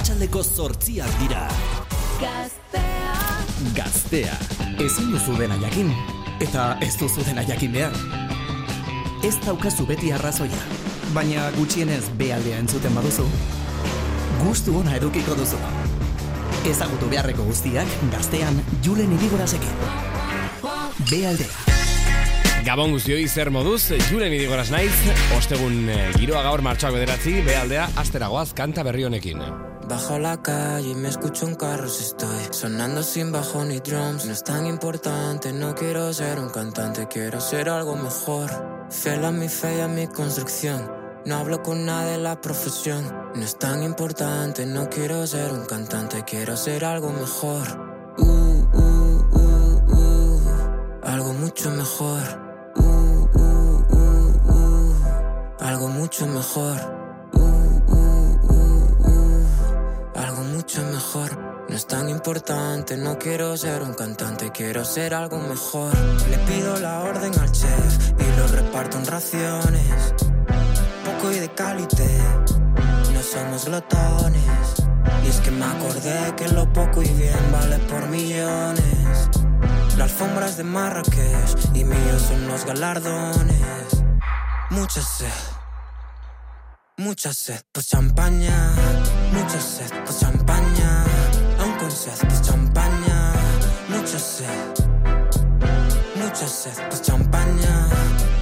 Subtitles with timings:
[0.00, 1.42] arratsaldeko zortziak dira.
[2.20, 3.16] Gaztea.
[3.76, 4.36] Gaztea.
[4.80, 5.90] Ezin duzu dena jakin.
[6.40, 7.92] Eta ez duzu dena jakin behar.
[9.20, 10.56] Ez daukazu beti arrazoia.
[11.12, 13.26] Baina gutxienez bealdea entzuten baduzu.
[14.40, 15.60] Gustu ona edukiko duzu.
[16.64, 19.82] Ezagutu beharreko guztiak gaztean julen idigorazekin.
[21.10, 21.50] Bealdea.
[22.64, 24.94] Gabon guztioi zer moduz, julen idigoraz naiz,
[25.36, 29.44] ostegun eh, giroa gaur martxoak bederatzi, behaldea, asteragoaz kanta berri honekin.
[29.90, 34.24] Bajo la calle y me escucho un carro si estoy sonando sin bajo ni drums.
[34.24, 38.48] No es tan importante, no quiero ser un cantante, quiero ser algo mejor.
[38.88, 40.88] Fiel a mi fe y a mi construcción.
[41.26, 43.04] No hablo con nadie de la profesión.
[43.34, 47.66] No es tan importante, no quiero ser un cantante, quiero ser algo mejor.
[48.16, 52.22] Uh, uh, uh, uh, algo mucho mejor.
[52.76, 54.94] Uh, uh, uh, uh,
[55.58, 56.99] algo mucho mejor.
[60.76, 65.92] No es tan importante, no quiero ser un cantante, quiero ser algo mejor.
[66.28, 70.14] Le pido la orden al chef y lo reparto en raciones.
[71.04, 72.08] Poco y de calité,
[73.12, 74.74] no somos glotones.
[75.24, 79.28] Y es que me acordé que lo poco y bien vale por millones.
[79.96, 84.04] La alfombra es de Marrakech y míos son los galardones.
[84.70, 85.26] Mucha sed,
[87.00, 88.74] mucha sed, pues champaña.
[89.32, 91.04] Mucha sed, pues champaña.
[91.58, 93.32] Aún con sed, pues champaña.
[93.88, 94.46] Mucha sed,
[96.16, 97.88] mucha sed, pues champaña.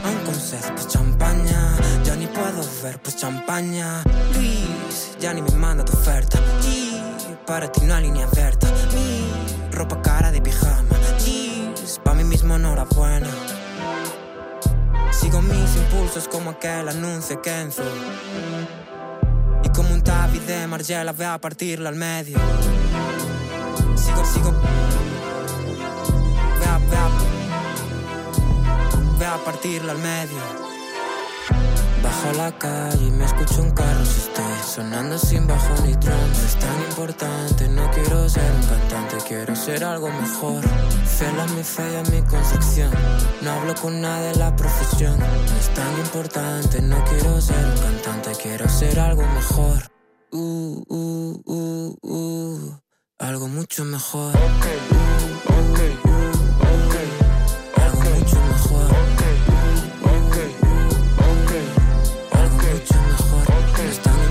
[0.05, 1.77] Aún con sed, pues champaña.
[2.05, 4.03] Ya ni puedo ver, pues champaña.
[4.35, 6.39] Luis, ya ni me manda tu oferta.
[6.63, 8.67] G, para ti hay línea abierta.
[8.93, 10.97] Mi ropa cara de pijama.
[11.25, 13.58] Jeans, pa' mí mismo enhorabuena.
[15.11, 17.83] Sigo mis impulsos como aquel anuncio que Enzo.
[19.63, 22.39] Y como un tabi de Margiela voy a partirla al medio.
[23.97, 24.53] Sigo, sigo.
[26.53, 27.09] Voy a, voy a,
[29.17, 30.68] voy a partirla al medio.
[32.03, 34.45] Bajo la calle y me escucho un carro si estoy
[34.75, 36.39] sonando sin bajo ni drums.
[36.39, 40.63] Es tan importante, no quiero ser un cantante, quiero ser algo mejor.
[41.19, 42.91] Fiel a mi fe y mi construcción.
[43.43, 45.19] No hablo con nadie de la profesión.
[45.19, 49.91] No es tan importante, no quiero ser un cantante, quiero ser algo mejor.
[50.31, 52.81] Uh, uh, uh, uh,
[53.19, 54.35] algo mucho mejor.
[54.37, 55.38] Uh, uh,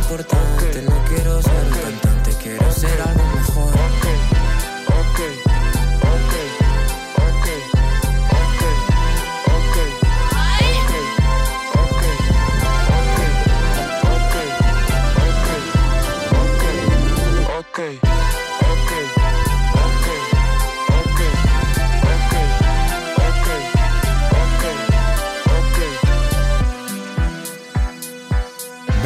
[0.10, 3.78] No es tan importante, no quiero ser un cantante, quiero ser algo mejor.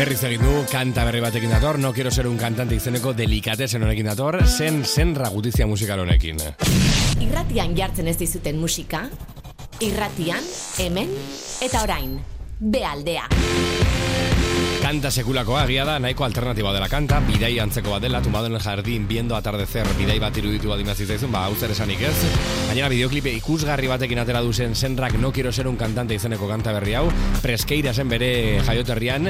[0.01, 4.07] Berriz egin du, kanta berri batekin dator, no quiero ser un cantante izeneko delikatesen honekin
[4.09, 6.41] dator, zen zenra gutizia musikal honekin.
[7.21, 9.03] Irratian jartzen ez dizuten musika?
[9.77, 10.41] Irratian,
[10.81, 11.13] hemen,
[11.61, 12.17] eta orain.
[12.57, 13.27] Bealdea.
[14.81, 18.59] Kanta sekulakoa agia da, nahiko alternatiba dela kanta, bidai antzeko bat dela, tumbado en el
[18.59, 22.15] jardín, viendo atardecer, bidai bat iruditu bat imazitzaizun, ba, hau zer esanik ez.
[22.71, 26.97] Gainera, bideoklipe ikusgarri batekin atera duzen zenrak no quiero ser un cantante izeneko kanta berri
[26.97, 27.05] hau,
[27.45, 28.33] preskeira zen bere
[28.65, 29.29] jaioterrian,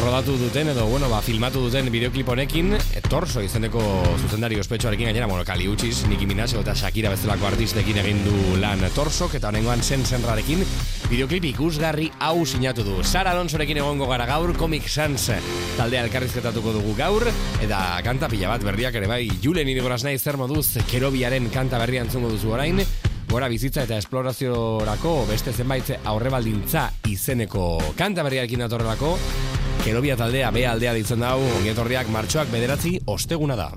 [0.00, 3.80] rodatu duten, edo, bueno, ba, filmatu duten bideoklip honekin, e, torso izeneko
[4.18, 8.84] zuzendari ospetsuarekin gainera, bueno, Kali Uchis, Nicki Minaj eta Shakira bezalako artistekin egin du lan
[8.94, 10.64] torsok, eta honengoan zen zenrarekin,
[11.10, 12.98] bideoklip ikusgarri hau sinatu du.
[13.04, 15.30] Sara Alonsorekin egongo gara gaur, Comic Sans
[15.76, 17.26] taldea elkarrizketatuko dugu gaur,
[17.62, 22.04] eta kanta pila bat berriak ere bai, Julen irigoraz nahi zer moduz, kerobiaren kanta berria
[22.04, 22.82] entzungo duzu orain,
[23.26, 27.66] gora bizitza eta esploraziorako beste zenbait aurrebaldintza izeneko
[27.98, 29.16] kanta berriarekin datorrelako,
[29.86, 33.68] Kerobia taldea, bea aldea ditzen dau, ongietorriak martxoak bederatzi osteguna da.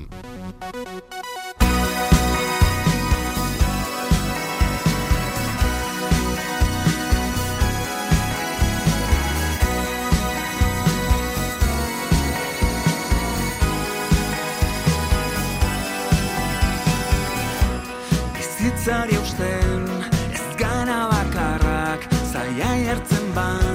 [18.33, 19.85] Bizitzari eusten
[20.33, 23.68] ez gana bakarrak zaila jartzen badu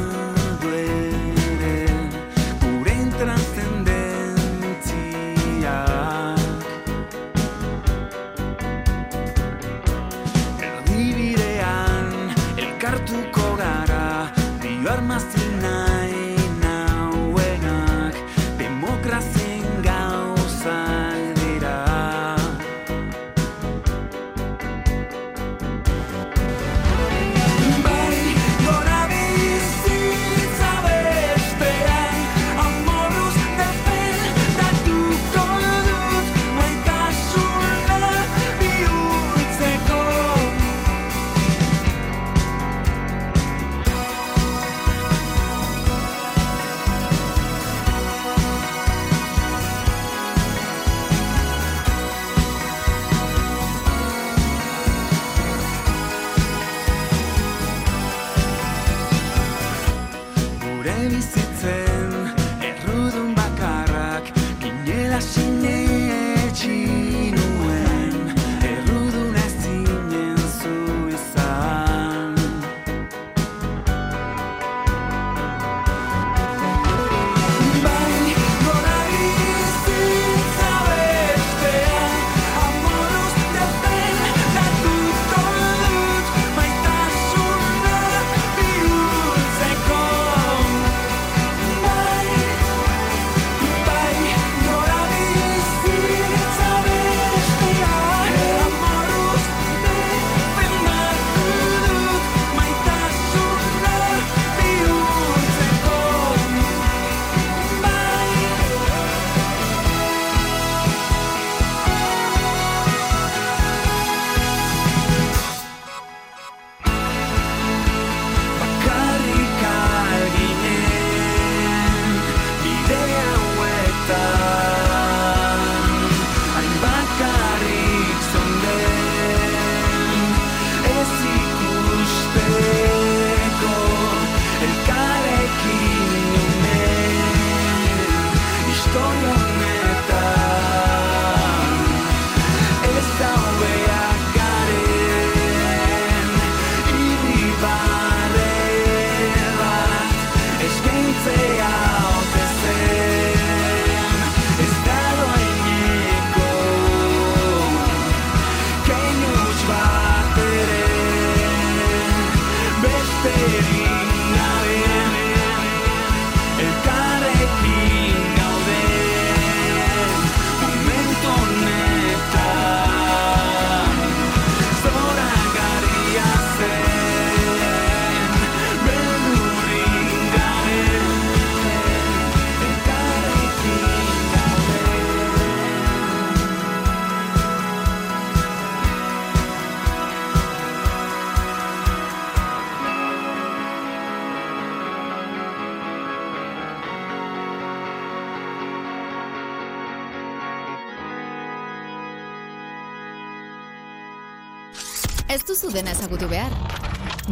[206.14, 206.52] ezagutu behar.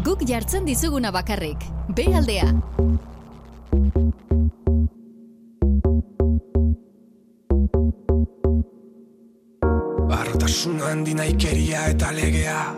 [0.03, 1.59] Guk jartzen dizuguna bakarrik.
[1.89, 2.49] B aldea.
[10.09, 12.75] Barrotasun handi naikeria eta legea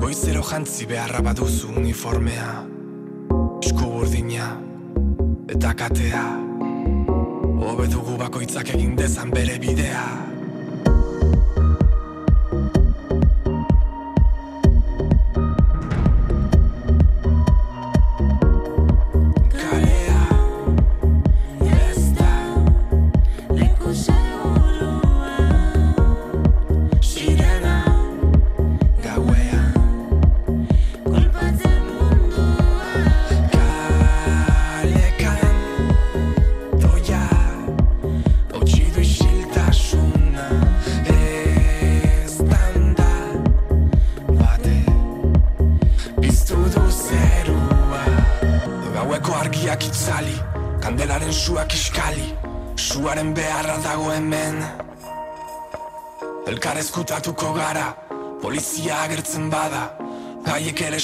[0.00, 2.64] Goizero jantzi beharra baduzu uniformea
[3.62, 4.54] Esku burdina
[5.48, 6.24] eta katea
[7.64, 7.88] Hobe
[8.18, 10.33] bakoitzak egin dezan bere bidea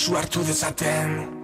[0.00, 1.39] Gaiek ere su hartu dezaten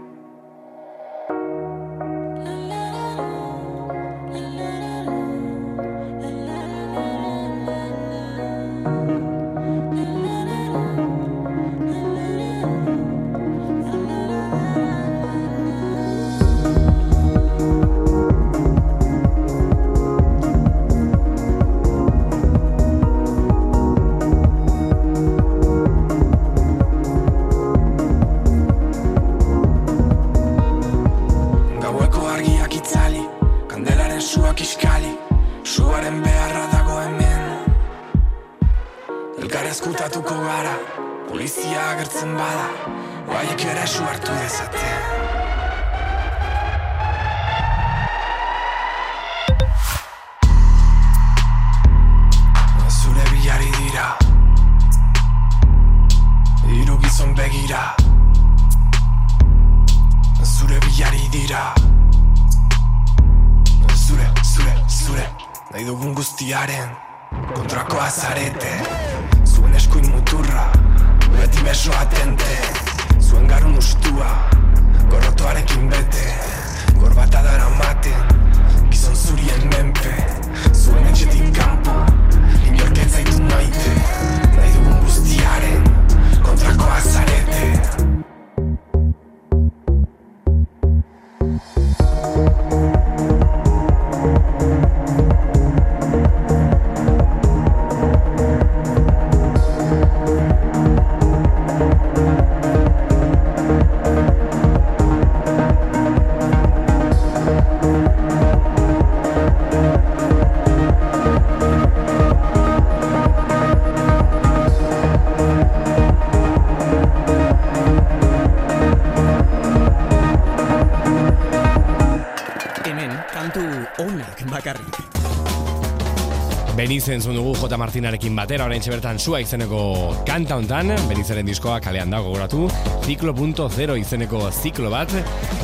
[126.86, 127.74] Beniz entzun dugu J.
[127.82, 129.78] Martinarekin batera, orain bertan sua izeneko
[130.22, 132.68] kanta hontan, Benizeren diskoa kalean dago gogoratu,
[133.02, 135.10] Ciclo.0 izeneko ziklo bat,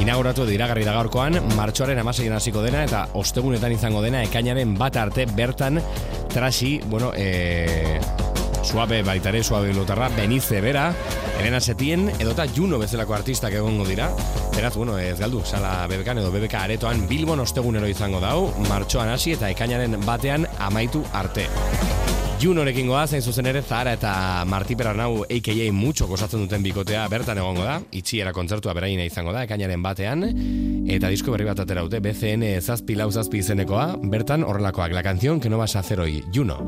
[0.02, 5.28] inauguratu diragarri da gaurkoan, martxoaren amaseien hasiko dena, eta ostegunetan izango dena, ekainaren bat arte
[5.30, 5.78] bertan,
[6.34, 8.00] trasi, bueno, e,
[8.66, 10.88] suabe baitare, suabe lotarra, Benize bera,
[11.42, 14.12] Elena Setien, edota Juno bezalako artistak egongo dira,
[14.54, 19.32] Beraz, bueno, ez galdu, sala bebekan edo bebeka aretoan Bilbon ostegunero izango dau, martxoan hasi
[19.34, 21.48] eta ekainaren batean amaitu arte.
[22.38, 24.12] Junorekin goaz, hain zuzen ere, Zara eta
[24.46, 25.66] Marti Peranau a.k.a.
[25.74, 30.28] mucho kosatzen duten bikotea bertan egongo da, itxiera kontzertua beraina izango da, ekainaren batean,
[30.94, 35.40] eta disko berri bat atera dute, BCN zazpi lau zazpi izenekoa, bertan horrelakoak, la canción
[35.40, 36.60] que no vas a hacer hoy, Juno.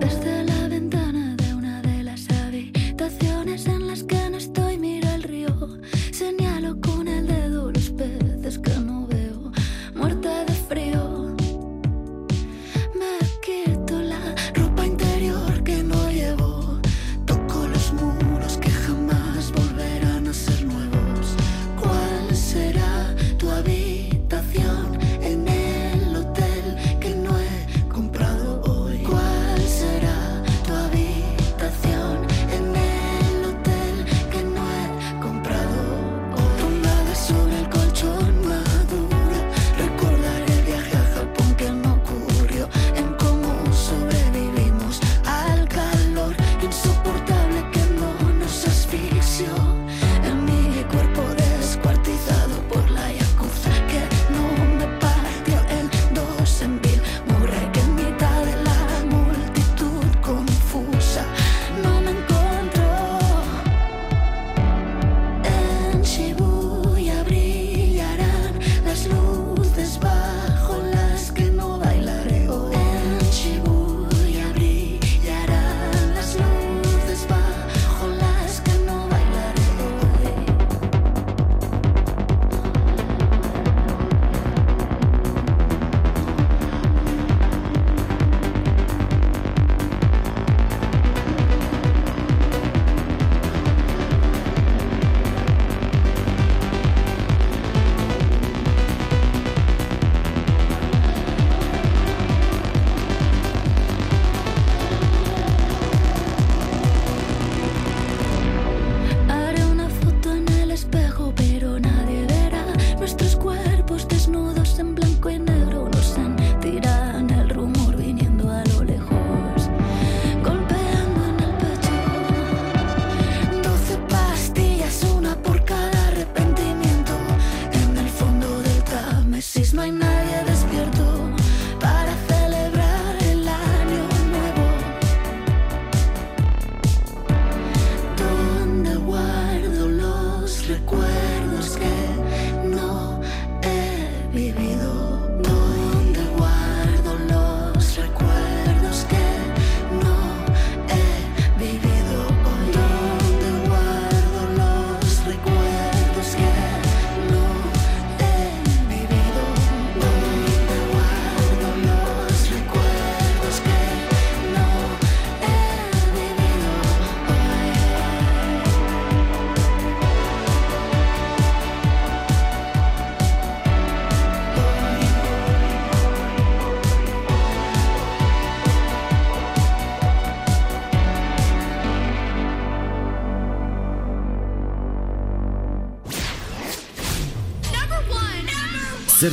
[0.00, 0.43] Desde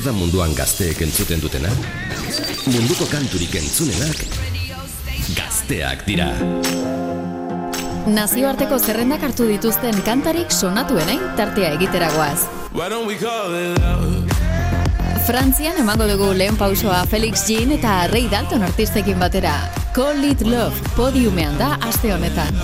[0.02, 1.70] Zer da munduan gazteek entzuten dutena?
[2.74, 4.24] Munduko kanturik entzunenak
[5.38, 6.32] gazteak dira.
[8.10, 12.48] Nazioarteko zerrendak hartu dituzten kantarik sonatuenei tartea egiteragoaz.
[15.28, 19.54] Frantzian emango dugu lehen pausoa Felix Jean eta Ray Dalton artistekin batera.
[19.94, 22.58] Call It Love podiumean da aste honetan.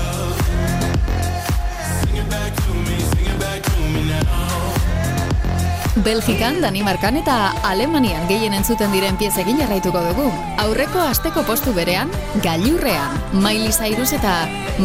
[6.07, 10.27] Belgikan, Danimarkan eta Alemanian gehien entzuten diren piezekin jarraituko dugu.
[10.63, 12.07] Aurreko asteko postu berean,
[12.45, 14.37] gailurrean, Miley Cyrus eta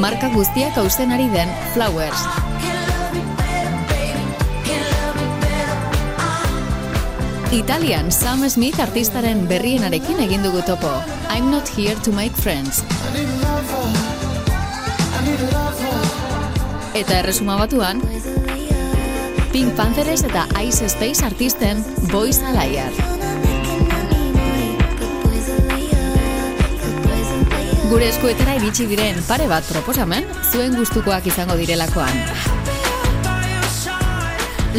[0.02, 2.26] marka guztiak hausten ari den Flowers.
[7.54, 10.90] Italian, Sam Smith artistaren berrienarekin egin dugu topo.
[11.30, 12.82] I'm not here to make friends.
[16.98, 18.02] Eta erresuma batuan,
[19.52, 22.92] Pink Panthers eta Ice Space artisten Boys a Liar.
[27.90, 32.16] Gure eskuetara iritsi diren pare bat proposamen, zuen gustukoak izango direlakoan.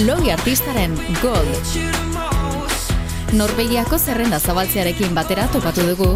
[0.07, 1.77] Logi artistaren Gold.
[3.37, 6.09] Norvegiako zerrenda zabaltzearekin batera topatu dugu,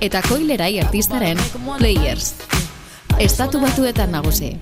[0.00, 1.38] eta koilerai artistaren
[1.78, 2.34] Players.
[3.22, 4.56] Estatu batuetan nagusi.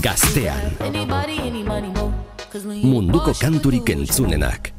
[0.00, 0.76] Gaztean.
[2.82, 4.74] Munduko kanturik entzunenak.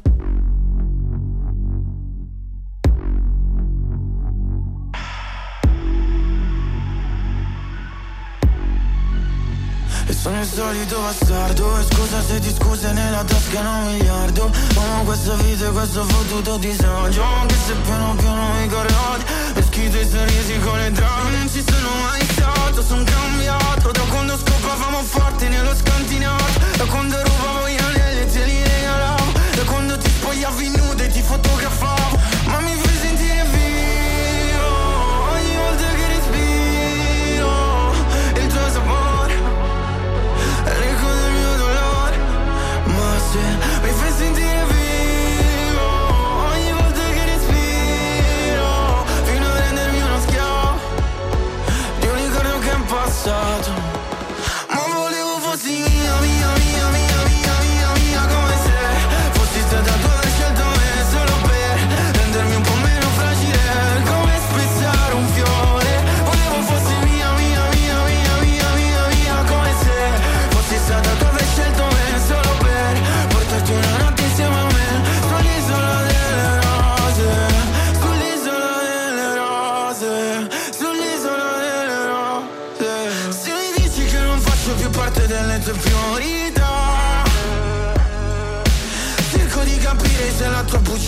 [10.28, 15.04] Sono il solito bastardo E scusa se ti scuse nella tasca non un miliardo Amo
[15.04, 20.10] questa vita e questo fottuto disagio Anche se piano piano mi corrodi E schito i
[20.10, 23.92] sorrisi con le drame Non ci sono mai stato, sono cambiato.
[23.92, 26.60] Da quando scopavamo forte nello scantinato.
[26.78, 29.32] Da quando rubavo gli anelli e te li regalavo.
[29.56, 32.18] Da quando ti spogliavi nuda e ti fotografavo.
[32.48, 32.87] Ma mi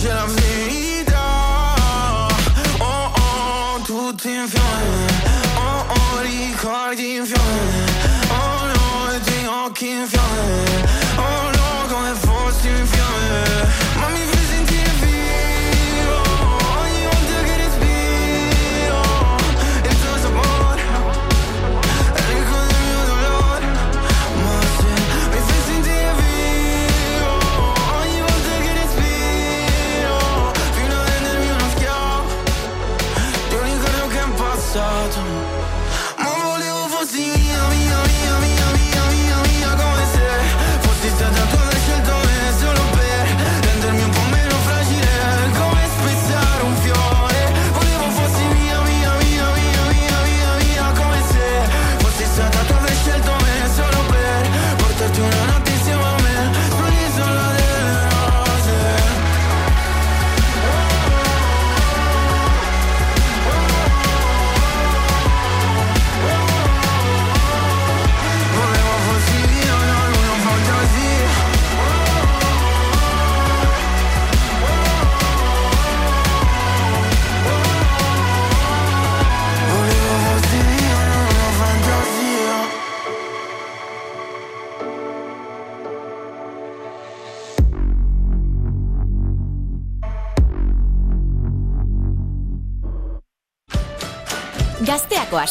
[0.00, 2.28] buccia è la verità.
[2.78, 5.06] Oh oh, tutti in fiamme.
[5.56, 7.84] Oh oh, ricordi in fiamme.
[8.28, 11.09] Oh no, i tuoi occhi in fiamme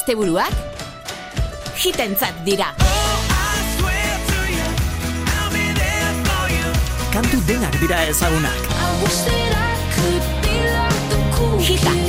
[0.09, 0.49] asteburuak
[1.77, 2.73] hitentzat dira.
[7.13, 8.57] Kantu denak dira ezagunak.
[11.61, 11.99] Hitak.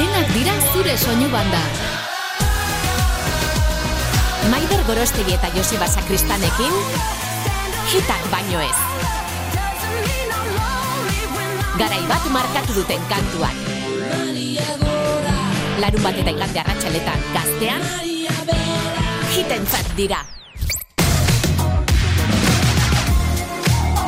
[0.00, 1.60] Denak dira zure soinu banda.
[4.88, 6.72] Gorostegi eta Joseba Sakristanekin,
[7.92, 8.97] hitak baino ez.
[11.78, 13.54] Garai bat markatu duten kantuak.
[15.78, 17.84] Larun bat eta igande arratsaletan gaztean,
[19.36, 20.24] hitentzat dira.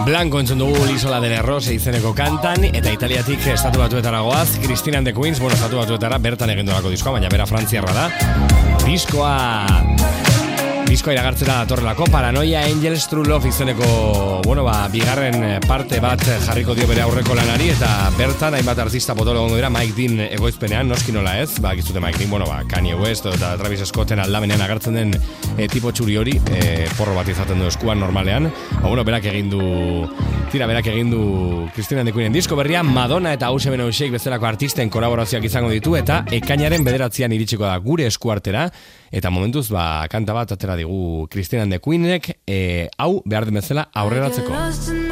[0.03, 5.15] Blanco entzun dugu Lisola del Errose izeneko kantan, eta italiatik estatu batuetara goaz, Christina the
[5.15, 8.11] Queens, bueno, estatu batuetara bertan egin duelako diskoa, baina bera frantziarra da.
[8.83, 10.00] Diskoa...
[10.91, 16.89] Diskoa iragartzera datorrelako, Paranoia Angels True Love izeneko, bueno, ba, bigarren parte bat jarriko dio
[16.91, 21.37] bere aurreko lanari, eta bertan hainbat artista potolo gongo dira Mike Dean egoizpenean, noski nola
[21.39, 25.15] ez, ba, giztute Mike Dean, bueno, ba, Kanye West eta Travis Scotten aldamenean agertzen den
[25.61, 29.51] e, tipo txuri hori, e, porro bat izaten du eskuan normalean, ba, bueno, berak egin
[29.53, 29.61] du,
[30.53, 31.21] tira, berak egin du
[31.75, 36.85] Christina Dekuinen disko berria, Madonna eta Hause Beno bezalako artisten kolaborazioak izango ditu, eta ekainaren
[36.85, 38.71] bederatzean iritsiko da gure eskuartera,
[39.13, 43.91] eta momentuz, ba, kanta bat atera digu Christina de Queenek, e, hau behar den bezala
[43.93, 45.10] aurreratzeko.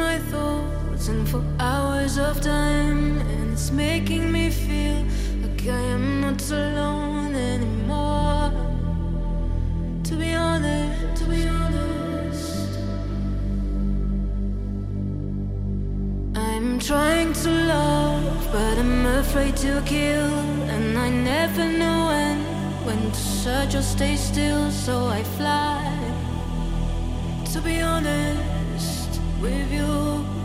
[16.59, 20.27] I'm trying to love, but I'm afraid to kill
[20.75, 22.37] And I never know when,
[22.85, 25.85] when to search or stay still So I fly
[27.53, 30.38] to be honest with you.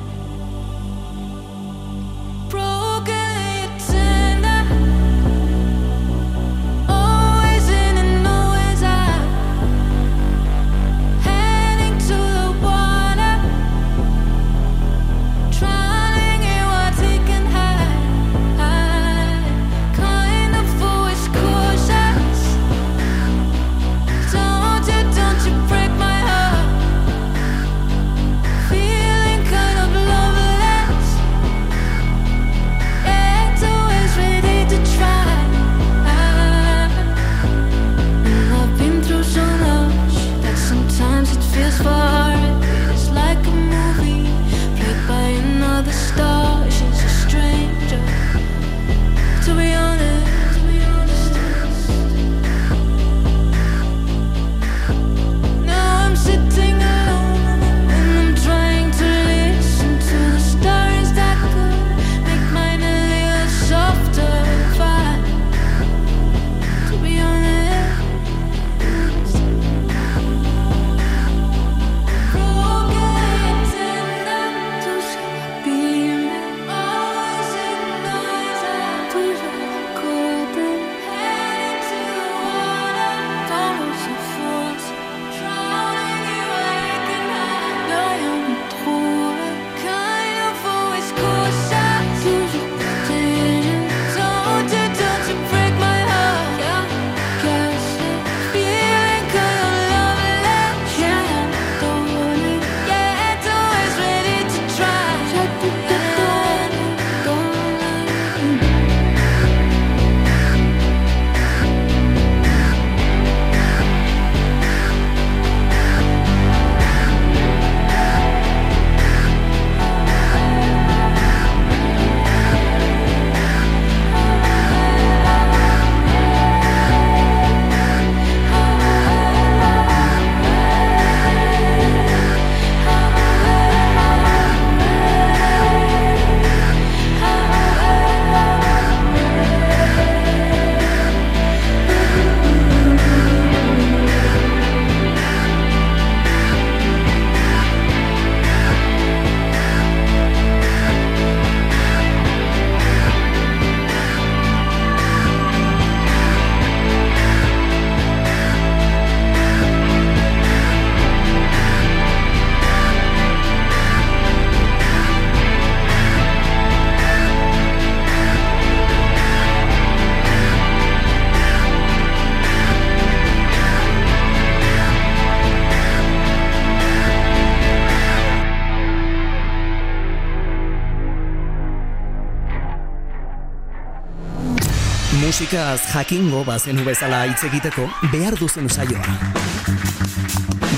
[185.44, 189.18] Musikaz jakingo bazenu bezala hitz egiteko behar duzen saioa.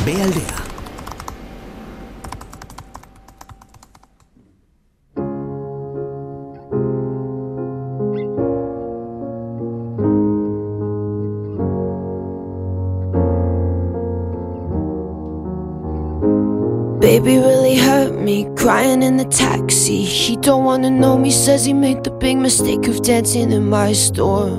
[0.02, 0.75] Bealdea.
[20.26, 23.92] He don't wanna know me, says he made the big mistake of dancing in my
[23.92, 24.58] storm.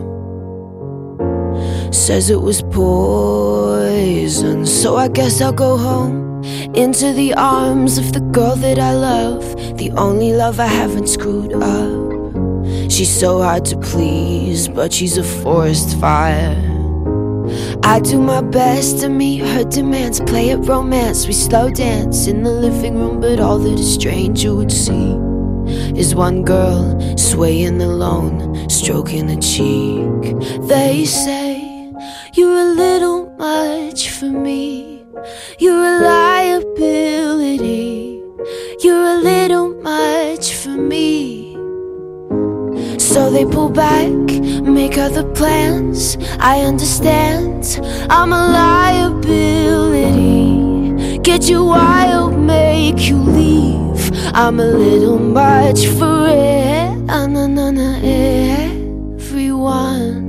[1.91, 6.41] Says it was poison, so I guess I'll go home
[6.73, 9.43] into the arms of the girl that I love,
[9.77, 12.89] the only love I haven't screwed up.
[12.89, 16.55] She's so hard to please, but she's a forest fire.
[17.83, 21.27] I do my best to meet her demands, play at romance.
[21.27, 25.26] We slow dance in the living room, but all that a stranger would see
[25.97, 30.37] is one girl swaying alone, stroking a cheek.
[30.67, 31.91] They say
[32.33, 35.03] you're a little much for me,
[35.59, 37.01] you're a liability,
[38.83, 41.55] you're a little much for me.
[42.99, 44.07] So they pull back,
[44.61, 46.17] make other plans.
[46.39, 47.79] I understand,
[48.09, 49.17] I'm a liability.
[51.19, 53.86] Get you wild, make you leave.
[54.39, 57.09] I'm a little much for it.
[59.17, 60.21] Everyone.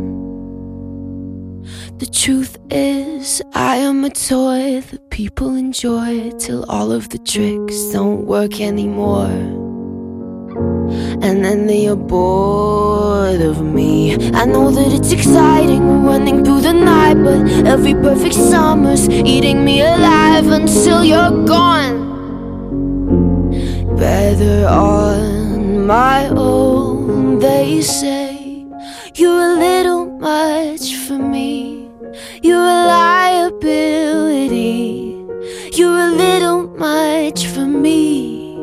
[1.99, 7.93] The truth is, I am a toy that people enjoy till all of the tricks
[7.93, 9.29] don't work anymore.
[11.21, 14.15] And then they are bored of me.
[14.33, 19.83] I know that it's exciting running through the night, but every perfect summer's eating me
[19.83, 21.98] alive until you're gone.
[23.99, 28.65] Better on my own, they say.
[29.15, 31.91] You're a little much for me.
[32.41, 34.77] You're a liability.
[35.73, 38.55] You're a little much for me.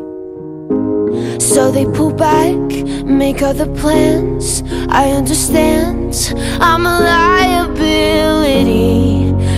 [1.40, 2.56] So they pull back,
[3.04, 4.64] make other plans.
[4.88, 7.76] I understand, I'm a liability.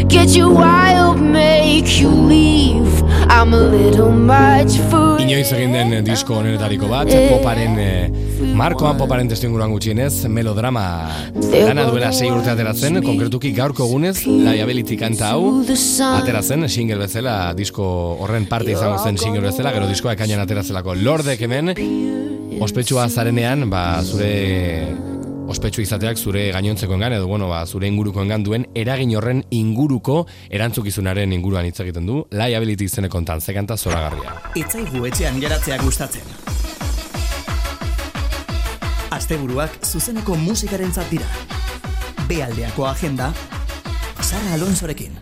[0.07, 3.03] Get you wild, make you leave.
[3.29, 8.07] I'm a little much for Inoiz egin den disko honetariko bat, poparen eh,
[8.55, 10.85] markoan poparen testu inguruan gutxienez, melodrama
[11.35, 17.89] dana duela sei urte ateratzen, konkretuki gaurko egunez, liability kanta hau, ateratzen, single bezala, disko
[18.23, 21.75] horren parte izango zen single bezala, gero diskoa ekainan ateratzelako lordek hemen,
[22.63, 24.31] ospetsua zarenean, ba, zure
[25.47, 30.25] ospetsu izateak zure gainontzeko engan, edo bueno, ba, zure inguruko engan duen, eragin horren inguruko
[30.49, 34.35] erantzukizunaren inguruan hitz egiten du, liability izeneko kontan, zekanta zoragarria.
[34.59, 36.35] Itzaigu etxean geratzea gustatzen.
[39.17, 41.25] Asteburuak zuzeneko musikaren dira.
[42.27, 43.31] Bealdeako agenda,
[44.21, 45.15] Sara Alonsorekin.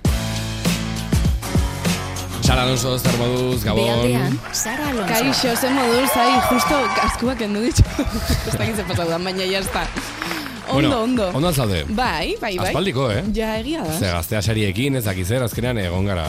[2.46, 3.86] Sara Alonso, zer moduz, Gabon.
[3.86, 5.14] Bealdean, Sara Alonso.
[5.14, 7.82] Kaixo, ze moduz, ai, justo kaskuak endu ditu.
[8.48, 9.64] Ez dakit ze pasaudan, baina ya
[10.66, 11.30] Ondo, bueno, ondo.
[11.34, 11.84] Ondo altzaude.
[11.90, 12.68] Bai, bai, bai.
[12.70, 13.24] Aspaldiko, eh?
[13.36, 13.94] Ja, egia da.
[14.00, 16.26] Ze gaztea sariekin, ez dakiz zer, azkenean egon gara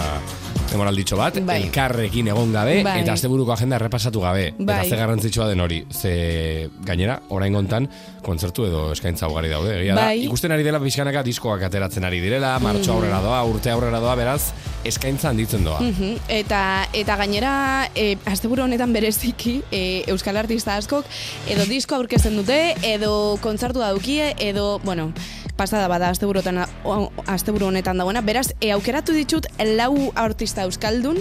[0.70, 1.61] demoralditxo bat, Bai.
[1.64, 3.00] elkarrekin egon gabe, Bai.
[3.02, 4.52] eta asteburuko agenda errepasatu gabe.
[4.59, 4.81] Bai.
[4.81, 5.85] Eta ze garrantzitsua den hori.
[5.90, 7.88] Ze gainera, orain gontan,
[8.22, 9.76] kontzertu edo eskaintza ugari daude.
[9.81, 10.18] Egia da, Bai.
[10.20, 10.29] Mm.
[10.31, 14.52] ikusten ari dela pixkanaka diskoak ateratzen ari direla, martxo aurrera doa, urte aurrera doa, beraz,
[14.85, 15.81] eskaintza handitzen doa.
[15.81, 21.07] Mhm, Eta eta gainera e, asteburu honetan bereziki e, euskal artista askok
[21.48, 25.12] edo disko aurkezten dute edo kontzertu daukie edo bueno
[25.57, 31.20] pasada bada asteburu honetan dagoena beraz e, aukeratu ditut lau artista euskaldun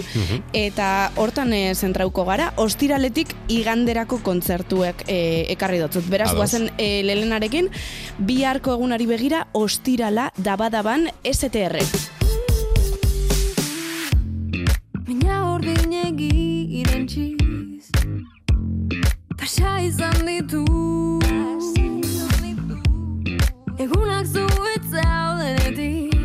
[0.56, 6.40] eta hortan e, zentrauko gara ostiraletik iganderako kontzertuek e, ekarri dotzut beraz Ados.
[6.40, 7.70] guazen e, lelenarekin
[8.18, 11.80] biharko egunari begira ostirala dabadaban STR
[15.06, 17.36] Baina ordinegi irentxiz
[19.36, 20.64] Pasa izan ditu.
[23.78, 26.15] Egunak zuetzaudenetik Enaiz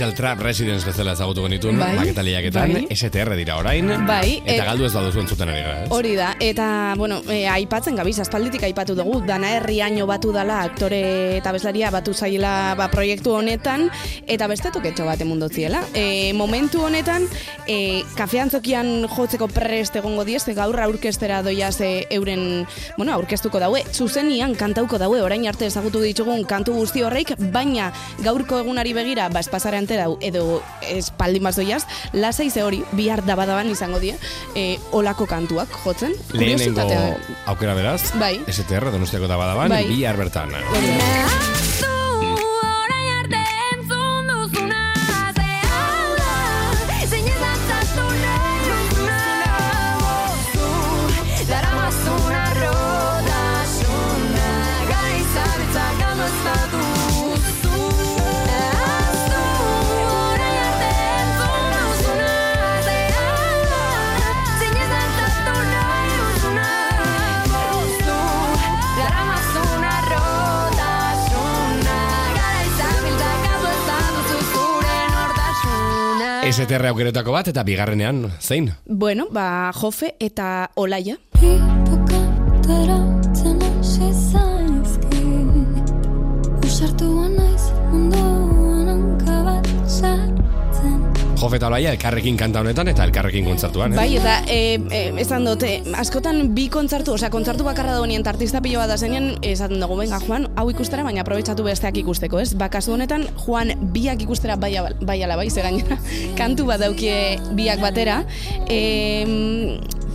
[0.00, 1.90] Special Trap Residence bezala ezagutu genituen, Bai.
[1.98, 2.86] maketaliaketan, Bai.
[2.96, 5.88] STR dira orain, Bai, eta e- galdu ez baduzu entzuten ari gara, ez?
[5.92, 11.02] Hori da, eta, bueno, e, aipatzen gabiz, aspalditik aipatu dugu, dana herriaino batu dala aktore
[11.36, 13.90] eta bezlaria batu zaiela ba, proiektu honetan,
[14.24, 15.82] eta beste toketxo bat emundotziela.
[15.92, 17.28] E, momentu honetan,
[17.68, 22.64] e, kafeantzokian jotzeko prest egongo diez, gaur aurkestera doia ze euren,
[22.96, 27.92] bueno, aurkeztuko daue, zuzenian kantauko daue, orain arte ezagutu ditugun kantu guzti horreik, baina
[28.24, 34.00] gaurko egunari begira, ba, espasarante dau, edo espaldin bazoiaz, lasai ze hori, bihar dabadaban izango
[34.00, 34.16] die,
[34.54, 36.14] e, olako kantuak jotzen.
[36.32, 36.88] Lehenengo
[37.46, 38.40] aukera beraz, Bai.
[38.46, 39.86] STR Donostiako da badaban, Bai.
[39.88, 40.54] bihar bertan.
[40.54, 41.49] Orain
[76.48, 78.70] STR aukeretako bat eta bigarrenean, zein?
[78.86, 81.18] Bueno, ba, Jofe eta Olaia.
[91.50, 93.98] Jofe eta Olaia elkarrekin kanta honetan eta elkarrekin kontzertuan, eh?
[93.98, 98.60] Bai, eta e, e, esan dute, askotan bi kontzertu, osea, kontzertu bakarra da honien, artista
[98.62, 102.52] pilo bat da zenean, esaten dugu, venga, Juan, hau ikustera, baina aprobetsatu besteak ikusteko, ez?
[102.54, 105.98] Ba, kasu honetan, Juan biak ikustera bai, bai ala bai, ze gainera,
[106.38, 107.16] kantu bat daukie
[107.58, 108.20] biak batera,
[108.70, 108.78] e,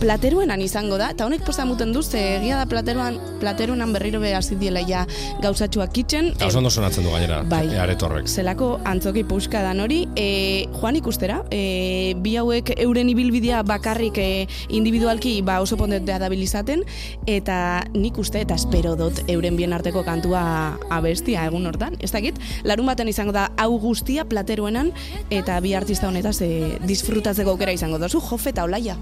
[0.00, 4.34] plateruenan izango da, eta honek posta muten du, ze egia da plateruan, plateruenan berriro be
[4.34, 5.06] hasi diela ja
[5.42, 6.32] gauzatxuak kitchen.
[6.36, 7.66] Eta oso ondo sonatzen du gainera, Bai.
[7.72, 8.28] e, aretorrek.
[8.28, 14.46] Zelako antzoki puska dan hori, e, joan ikustera, e, bi hauek euren ibilbidea bakarrik e,
[14.68, 16.84] individualki ba oso pondetea dabilizaten,
[17.26, 17.58] eta
[17.94, 21.96] nik uste eta espero dut euren bien arteko kantua abestia egun hortan.
[22.00, 24.92] Ez dakit, larun baten izango da hau guztia plateruenan,
[25.30, 28.96] eta bi artista honetaz e, disfrutatzeko aukera izango dozu, jofe eta olaia.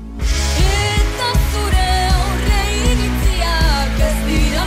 [1.23, 4.65] Zure aurre iritziak ez dira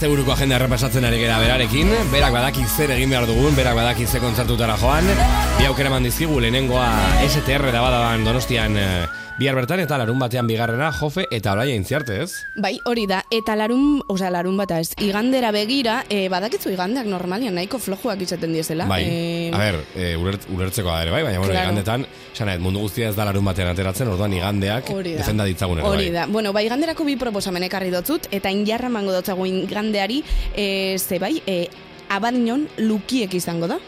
[0.00, 4.16] Asteburuko agenda errepasatzen ari gera berarekin, berak badaki zer egin behar dugun, berak badaki ze
[4.22, 5.04] kontzertutara joan,
[5.58, 6.86] bi aukera eman dizkigu lehenengoa
[7.26, 9.04] STR da badaban donostian eh,
[9.40, 12.42] bihar bertan eta larun batean bigarrena jofe eta olaia intziarte, ez?
[12.60, 17.56] Bai, hori da, eta larun, osea, larun bata ez, igandera begira, e, badakitzu igandeak normalian
[17.56, 18.84] nahiko flojuak izaten diezela.
[18.90, 21.70] Bai, E, a ber, e, ulert, ulertzeko da ere, bai, baina bueno, Claro.
[21.70, 25.22] igandetan, esan mundu guztia ez da larun batean ateratzen, orduan igandeak Hori da.
[25.24, 26.12] defenda ditzagun ere, Hori bai.
[26.20, 26.26] da.
[26.26, 30.22] Bueno, bai ganderako bi proposamen ekarri dotzut, eta injarra mango dotzagu ingandeari,
[30.54, 31.68] e, ze bai, e,
[32.10, 33.80] abadinon lukiek izango da.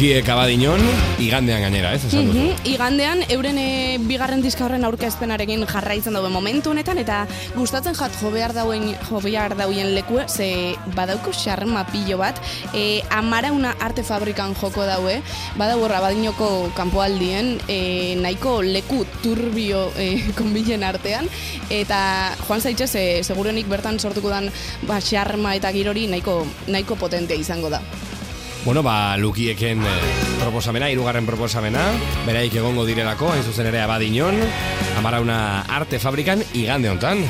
[0.00, 0.80] Lukiek abadinon,
[1.20, 2.06] igandean gainera, ez?
[2.06, 2.22] Duzu.
[2.22, 7.18] Mhm, Igandean, euren e, bigarren diska horren aurkezpenarekin jarraitzen dauen momentu honetan, eta
[7.52, 12.40] gustatzen jat jo behar dauen, jo behar dauen lekue, ze badauko xarma pilo bat,
[12.72, 15.18] e, amara una arte fabrikan joko daue,
[15.60, 21.28] badau horra badinoko kanpoaldien, e, nahiko leku turbio e, konbilen artean,
[21.68, 22.00] eta
[22.46, 24.48] joan zaitxez, e, segurenik bertan sortuko dan
[24.88, 27.84] ba, xarma eta girori nahiko, nahiko potentea izango da.
[28.64, 29.88] Bueno, ba, lukieken eh,
[30.38, 31.86] proposamena, hirugarren proposamena,
[32.26, 34.36] beraik egongo direlako, hain zuzen ere abadinon,
[35.00, 37.24] amara una arte fabrikan igande hontan.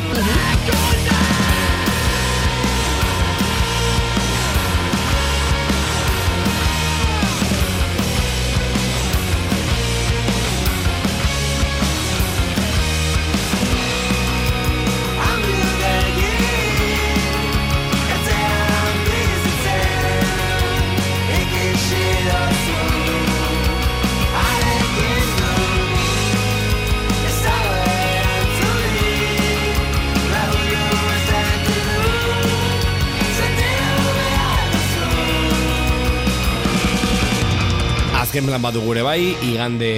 [38.50, 39.88] Plan bat dugu ere bai, igande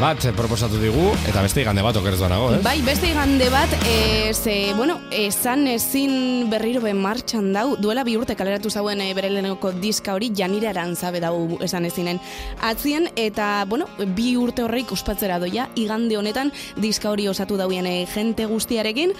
[0.00, 2.56] bat proposatu digu, eta beste igande bat okerez banago, ez?
[2.64, 8.16] Bai, beste igande bat, e, ze, bueno, esan ezin berriro ben martxan dau, duela bi
[8.18, 12.18] urte kaleratu zauen e, bere leheneko diska hori, janire arantzabe dau esan ezinen
[12.66, 13.86] atzien, eta, bueno,
[14.16, 16.50] bi urte horreik uspatzera doia, igande honetan
[16.82, 19.14] diska hori osatu dauen e, jente guztiarekin,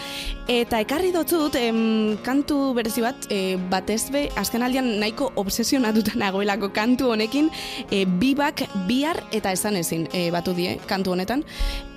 [0.50, 6.74] eta ekarri dotzut, em, kantu berezi bat, e, batez be, azken aldian nahiko obsesionatuta nagoelako
[6.74, 7.54] kantu honekin,
[7.92, 11.44] e, bibak bihar eta esan ezin e, batu die kantu honetan.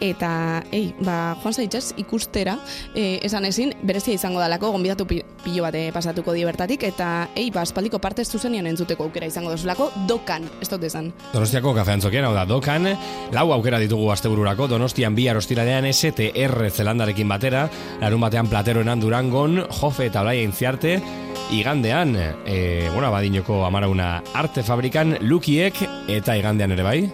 [0.03, 2.57] Eta ei, ba, joan zaitzez ikustera
[2.93, 6.83] e, esan ezin berezia izango dalako gonbidatu pi, pilo bate pasatuko die bertatik.
[6.87, 11.11] Eta ei, ba, aspaldiko parte zuzenian entzuteko aukera izango dozulako dokan, ez dut esan.
[11.33, 12.91] Donostiako kafeantzokian, hau da, dokan,
[13.35, 17.67] lau aukera ditugu astebururako, Donostian bi arostiradean STR zelandarekin batera,
[18.01, 20.99] larun batean plateroenan durangon, jofe eta olaia intziarte,
[21.51, 22.15] igandean,
[22.45, 25.77] e, bueno, badinoko amarauna arte fabrikan, lukiek,
[26.09, 27.11] eta igandean ere bai,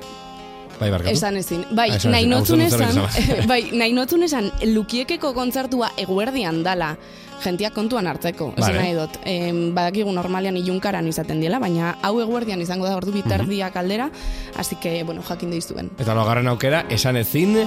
[0.82, 1.14] Bai, barkatu.
[1.14, 1.66] Esan ezin.
[1.78, 3.04] Bai, Ah, esan nahi zen esan,
[3.48, 6.96] bai, nahi notun esan, lukiekeko kontzertua eguerdian dala,
[7.44, 8.80] jentiak kontuan hartzeko, esan Vale.
[8.80, 9.20] nahi dut.
[9.24, 14.10] Em, badakigu normalean ilunkaran izaten diela, baina hau eguerdian izango da ordu bitardiak aldera,
[14.58, 15.92] así que, bueno, jakin deizuen.
[16.00, 17.60] Eta logarren aukera, esan ezin,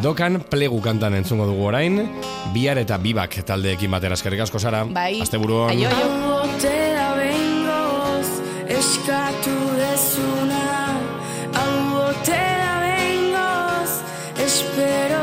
[0.00, 2.04] dokan plegu kantan entzungo dugu orain,
[2.54, 4.84] bihar eta bibak taldeekin batera eskerrik asko zara.
[4.84, 5.20] Bai.
[5.20, 5.70] Asteburuan.
[5.74, 7.10] Aio, aio.
[7.18, 8.30] Bengoz
[8.78, 10.69] eskatu dezuna
[14.62, 15.19] espero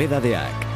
[0.00, 0.66] nobedadeak.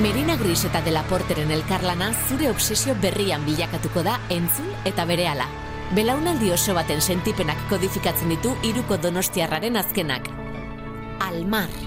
[0.00, 5.46] Merina Gris eta Dela Porteren elkarlana zure obsesio berrian bilakatuko da entzun eta berehala.
[5.92, 10.30] Belaunaldi oso baten sentipenak kodifikatzen ditu iruko donostiarraren azkenak.
[11.20, 11.81] Almar.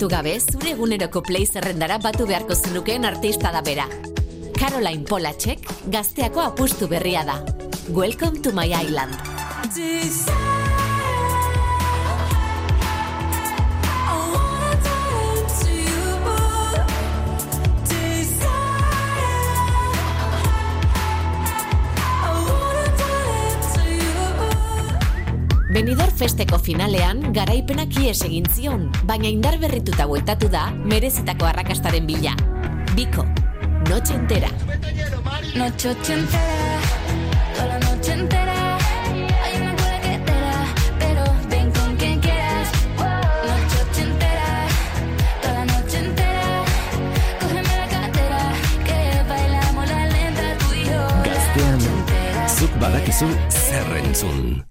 [0.00, 3.86] Pentsatu gabe, zure eguneroko play zerrendara batu beharko zenukeen artista da bera.
[4.56, 5.60] Caroline Polacek
[5.92, 7.44] gazteako apustu berria da.
[7.92, 10.39] Welcome to my island.
[26.20, 32.34] festeko finalean garaipenak ies egin zion, baina indar berrituta bueltatu da merezitako arrakastaren bila.
[32.92, 33.24] Biko,
[33.88, 34.52] noche entera.
[35.56, 36.42] Noche entera,
[37.56, 38.58] toda la noche entera.
[52.80, 54.69] badakizu zer entzun.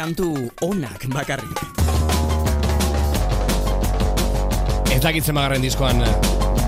[0.00, 0.32] Kantu
[0.64, 1.58] onak bakarrik.
[4.88, 6.00] Ez dakitzen magarren diskoan,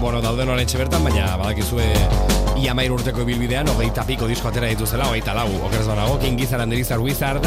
[0.03, 1.87] bueno, dauden orain bertan, baina badakizue
[2.61, 7.01] iamair urteko bilbidean, hogeita piko disko atera dituzela, hogeita lau, okeraz banago, King the Lizard
[7.01, 7.47] Wizard,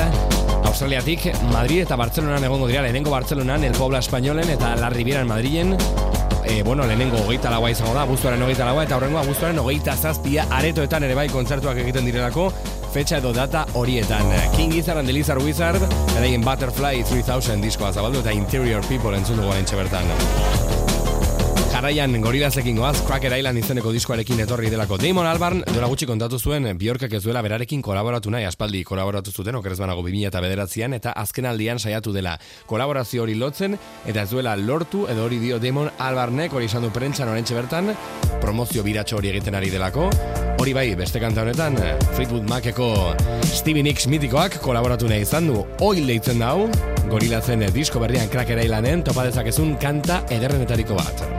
[0.66, 5.78] Australiatik, Madrid eta Bartzelonan egongo dira, lehenengo Bartzelonan, El Pobla Espainolen eta La Ribieran Madrilen,
[6.46, 10.48] e, bueno, lehenengo hogeita laua izango da, abuztuaren hogeita laua, eta horrengo abuztuaren hogeita zazpia,
[10.50, 12.52] aretoetan ere bai kontzertuak egiten direlako,
[12.96, 14.30] fetxa edo data horietan.
[14.56, 15.82] King Gizzard and the Lizard Wizard,
[16.16, 20.08] eraien Butterfly 3000 diskoa zabaldu eta Interior People entzun dugu oraintxe bertan.
[21.74, 26.70] Jarraian gorilazekin goaz, Cracker Island izeneko diskoarekin etorri delako Damon Albarn, dola gutxi kontatu zuen
[26.80, 31.12] Bjorkak ez duela berarekin kolaboratu nahi, aspaldi kolaboratu zuten, okerez banago 2000 eta bederatzean, eta
[31.20, 33.76] azken aldian saiatu dela kolaborazio hori lotzen,
[34.06, 37.92] eta ez duela lortu, edo hori dio Damon Albarnek, hori izan du orentxe bertan,
[38.40, 40.10] promozio biratxo hori egiten ari delako,
[40.66, 41.76] hori bai, beste kanta honetan,
[42.16, 42.88] Fleetwood Maceko
[43.46, 46.66] Stevie Nicks mitikoak kolaboratu nahi izan du, oil deitzen da hau,
[47.12, 51.35] gorilatzen disko berrian Cracker Islanden, topa dezakezun kanta ederrenetariko bat.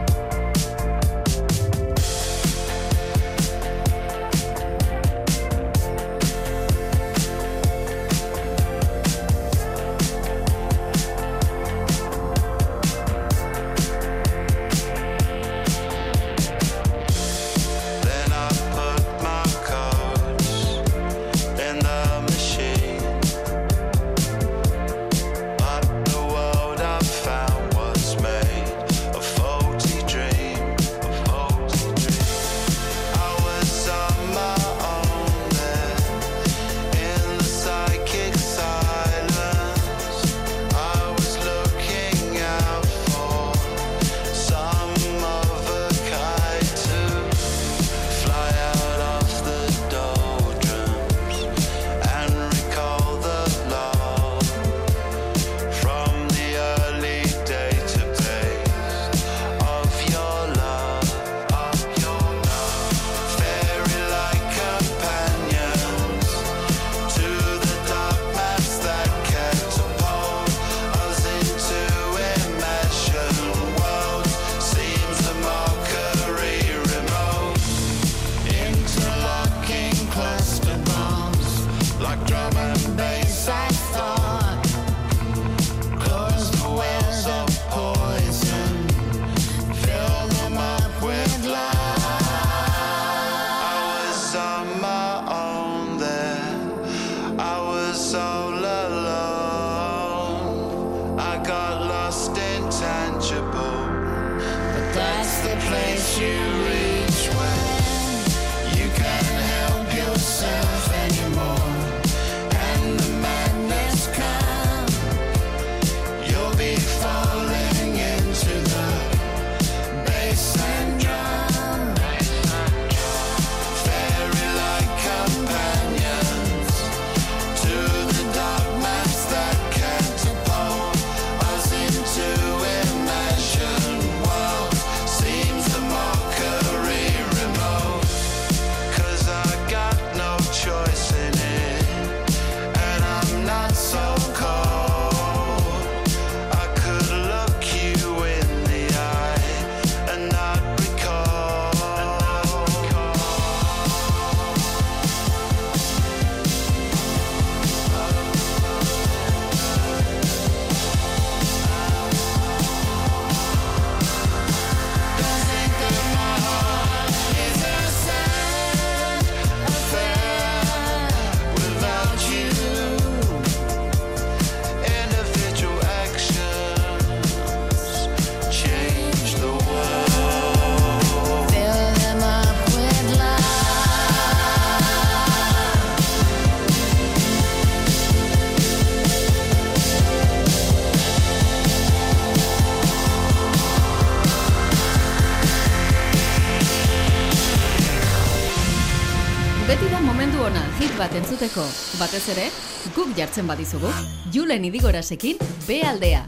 [201.17, 201.65] Entzuteko,
[201.99, 202.47] batez ere,
[202.95, 203.91] guk jartzen badizugu.
[204.33, 206.25] Julen idigorasekin, B aldea.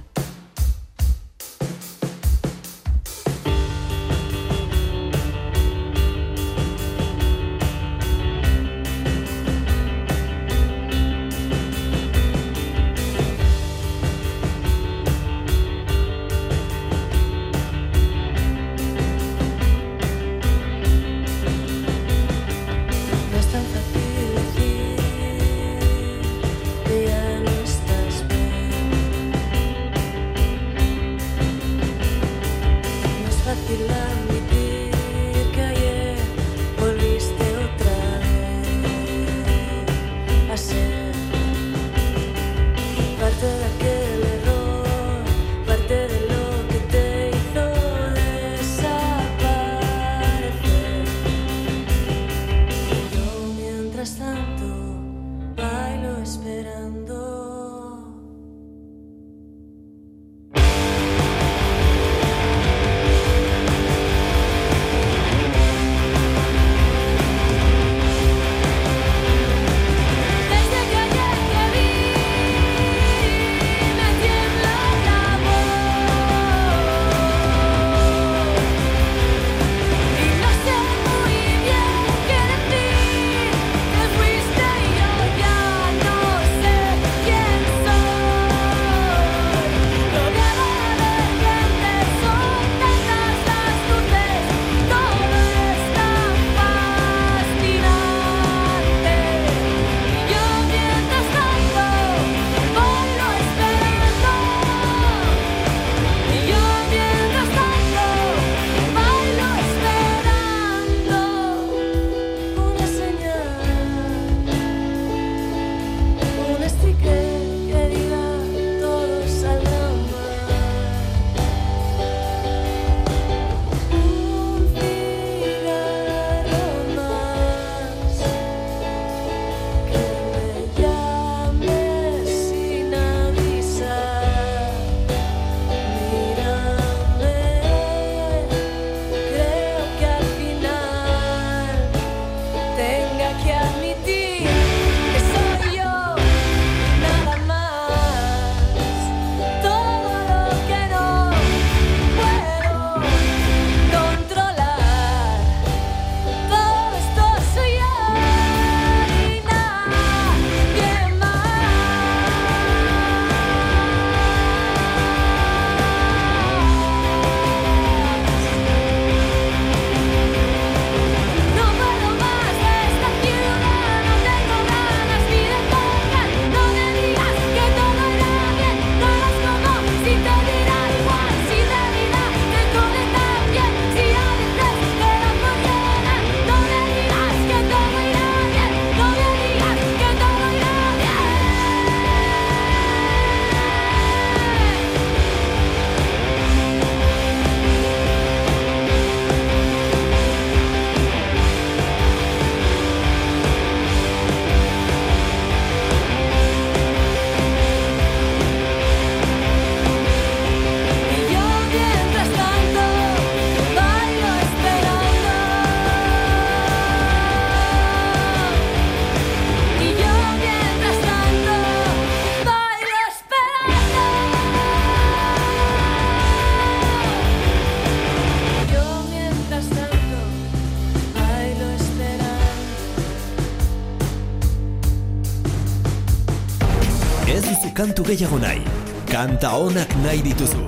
[238.09, 238.63] gehiago nahi.
[239.09, 240.65] Kanta onak nahi dituzu.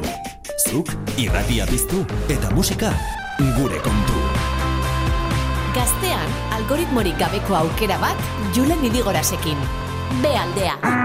[0.69, 2.93] Zuk irratia piztu eta musika
[3.57, 4.21] gure kontu.
[5.73, 6.29] Gaztean,
[6.59, 8.17] algoritmorik gabeko aukera bat
[8.53, 9.57] Julen Idigorasekin.
[10.21, 10.77] Bealdea.
[10.77, 11.00] aldea.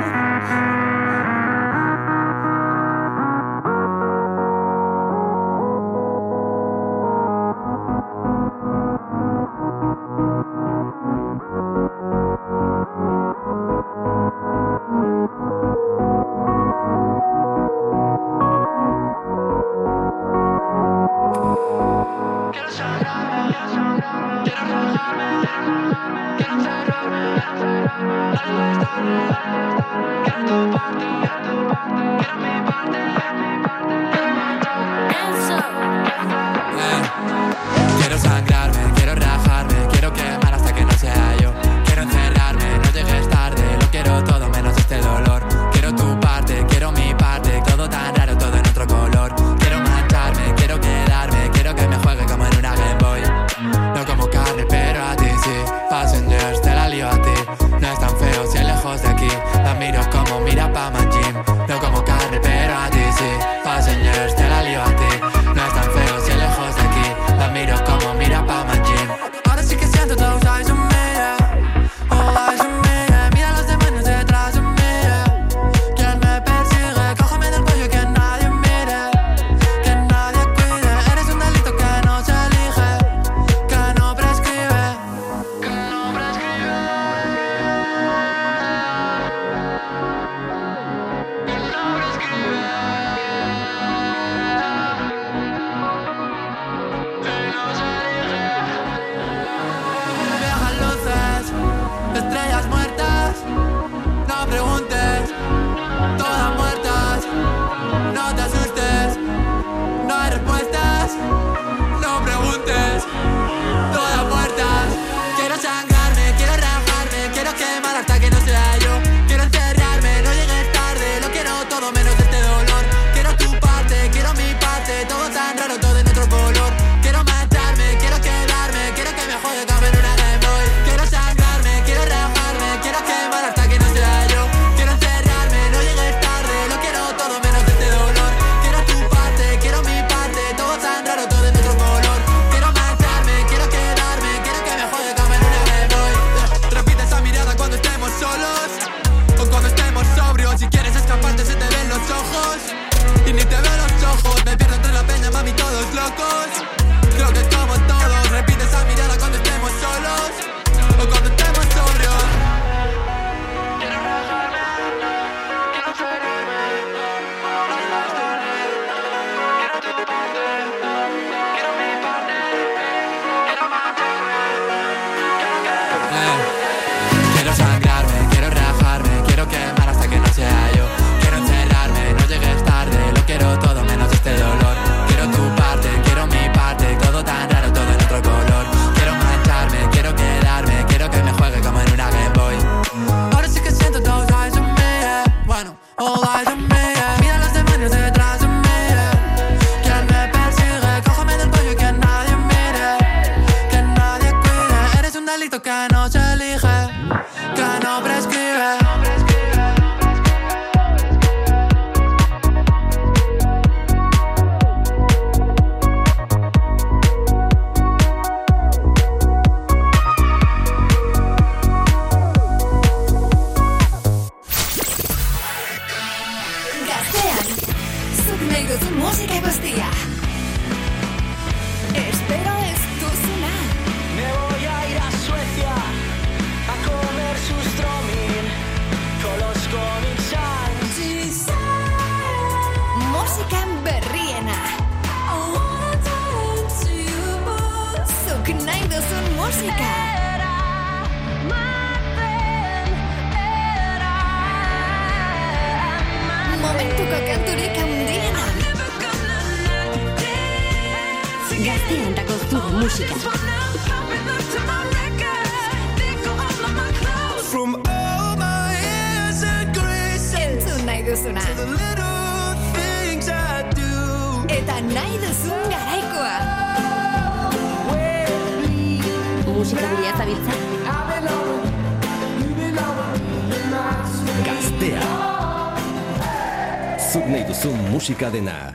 [288.07, 288.71] Musika dena.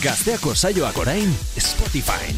[0.00, 1.28] Gazteako saioak orain
[1.60, 2.30] Spotify.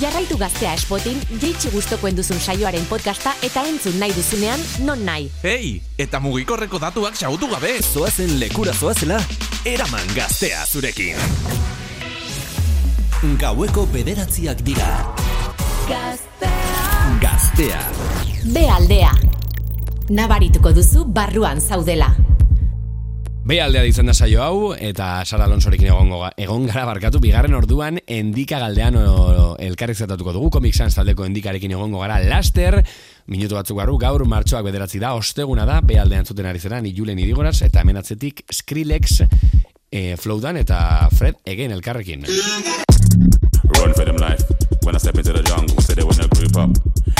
[0.00, 5.28] Jarraitu gaztea Spotin, jeitsi guztokoen duzun saioaren podcasta eta entzun nahi duzunean, non nahi.
[5.46, 7.76] Ei, eta mugikorreko datuak xautu gabe.
[7.92, 9.20] Zoazen lekura zoazela,
[9.62, 11.14] eraman gaztea zurekin.
[13.38, 14.90] Gaueko bederatziak dira.
[15.86, 16.90] Gaztea.
[17.22, 17.86] Gaztea.
[18.50, 19.14] Be aldea.
[20.10, 22.10] Nabarituko duzu barruan zaudela.
[23.44, 27.52] Be aldea ditzen da saio hau, eta Sara Alonsorekin egongo ga- egon gara barkatu, bigarren
[27.54, 32.78] orduan endika galdean o- elkarrizketatuko dugu, Comic Sans taldeko endikarekin egongo gara laster,
[33.26, 36.94] minutu batzuk barru, gaur martxoak bederatzi da, osteguna da, be aldean zuten ari zera, ni
[36.96, 39.20] Julen idigoraz, eta hemen atzetik Skrillex,
[39.92, 42.24] e, Flowdan eta Fred Egen elkarrekin.
[43.76, 44.42] Run for them life.
[44.84, 46.70] When I step into the jungle, say they wanna group up.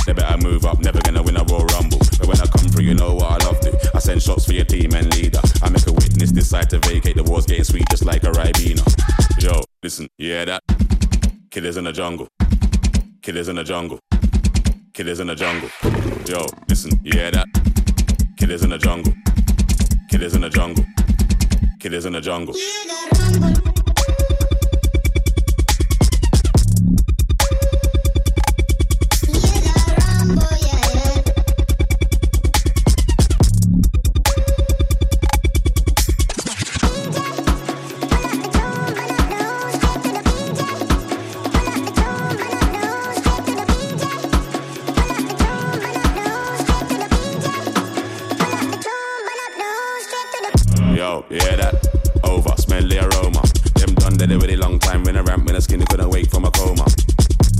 [0.07, 2.01] They better move up, never gonna win a Royal Rumble.
[2.27, 3.91] When I come through, you know what I love to.
[3.95, 5.41] I send shots for your team and leader.
[5.63, 7.17] I make a witness decide to vacate.
[7.17, 8.85] The war's getting sweet just like a Ribena.
[9.43, 10.63] Yo, listen, yeah that?
[11.51, 12.29] Killers in the jungle.
[13.23, 13.99] Killers in the jungle.
[14.93, 15.69] Killers in the jungle.
[16.27, 17.47] Yo, listen, yeah that?
[18.39, 19.13] Killers in the jungle.
[20.11, 20.85] Killers in the jungle.
[21.81, 23.84] Killers in the jungle.
[54.27, 56.87] Dead already long time when I ramp when I skinny couldn't wake from a coma.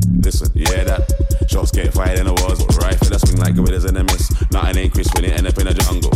[0.09, 1.05] Listen, hear that?
[1.47, 4.33] Shots get fired in the walls, but rifle that swing like gorillas in a miss.
[4.51, 6.11] Nothing ain't crisp when it end up in the jungle.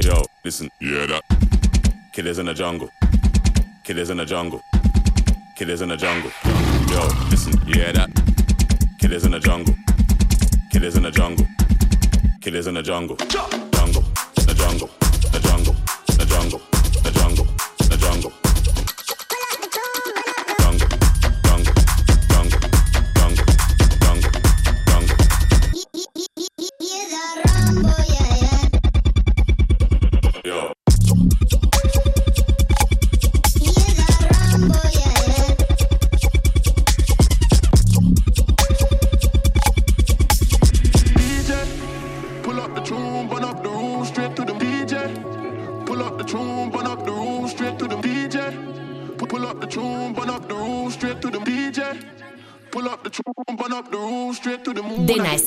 [0.00, 1.22] Yo, listen, hear that?
[2.14, 2.88] Killers in the jungle.
[3.84, 4.62] Killers in the jungle.
[5.58, 6.30] Killers in the jungle.
[6.88, 8.08] Yo, listen, hear that?
[8.98, 9.74] Killers in the jungle.
[10.72, 11.46] Killers in the jungle.
[12.40, 13.18] Killers in the jungle.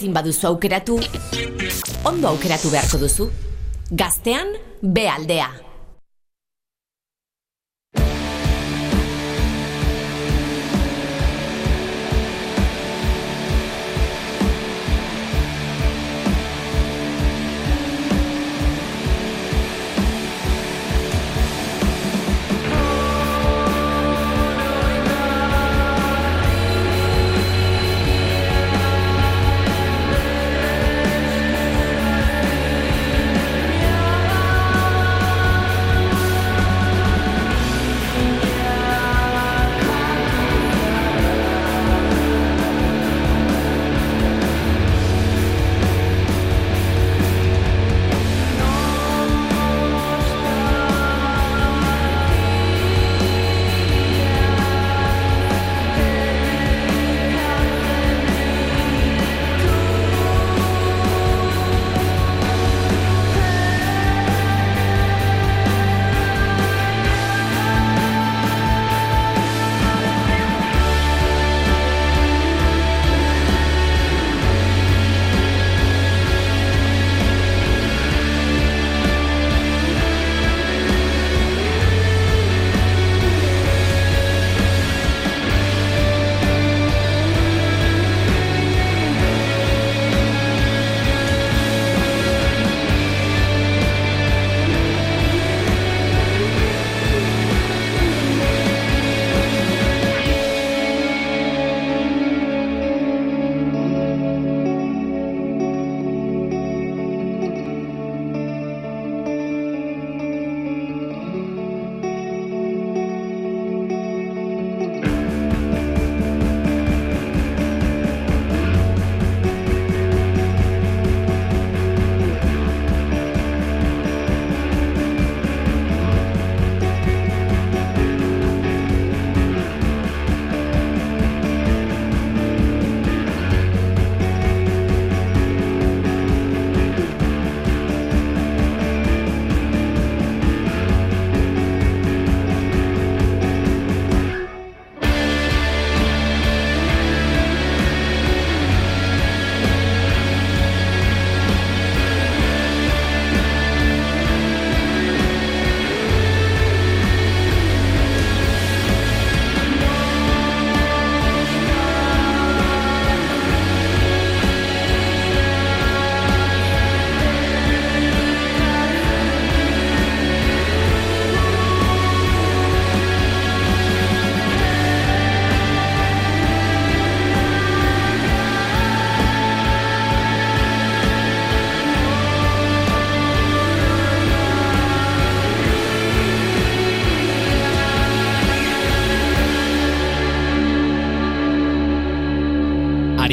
[0.03, 0.97] Ezin baduzu aukeratu,
[2.03, 3.29] ondo aukeratu beharko duzu.
[3.91, 4.51] Gaztean,
[4.81, 5.47] be aldea.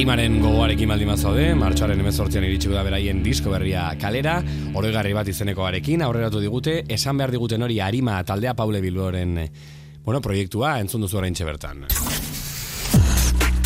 [0.00, 4.38] Arimaren gogoarekin baldin mazaude, martxoaren emezortzian iritsiko da beraien disko berria kalera,
[4.72, 10.78] oroigarri bat izenekoarekin, aurreratu digute, esan behar diguten hori Arima taldea Paule Bilboren bueno, proiektua
[10.80, 11.84] entzun duzu orain bertan.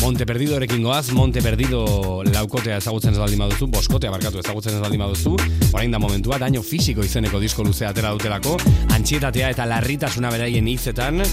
[0.01, 5.05] Monte Perdidorekin goaz, Monte Perdido laukotea ezagutzen ez baldin baduzu, boskotea barkatu ezagutzen ez baldin
[5.05, 5.37] baduzu,
[5.71, 8.57] orain da momentua, daño fisiko izeneko disko luzea atera dutelako,
[8.93, 11.23] antxietatea eta larritasuna beraien hitzetan,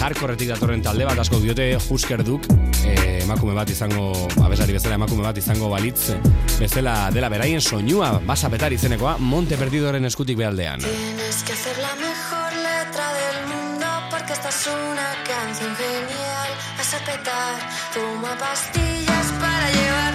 [0.00, 2.65] jarkorretik datorren talde bat asko diote Husker duk, eh,
[3.26, 4.12] emakume bat izango,
[4.44, 6.14] abesari bezala emakume bat izango balitz,
[6.60, 10.80] bezala dela beraien soinua, basapetar izenekoa, Monte Perdidoren eskutik behaldean.
[10.86, 16.50] Tienes que hacer la mejor letra del mundo porque esta es una canción genial.
[16.78, 17.54] Vas a petar,
[17.94, 20.05] toma pastillas para llevarlo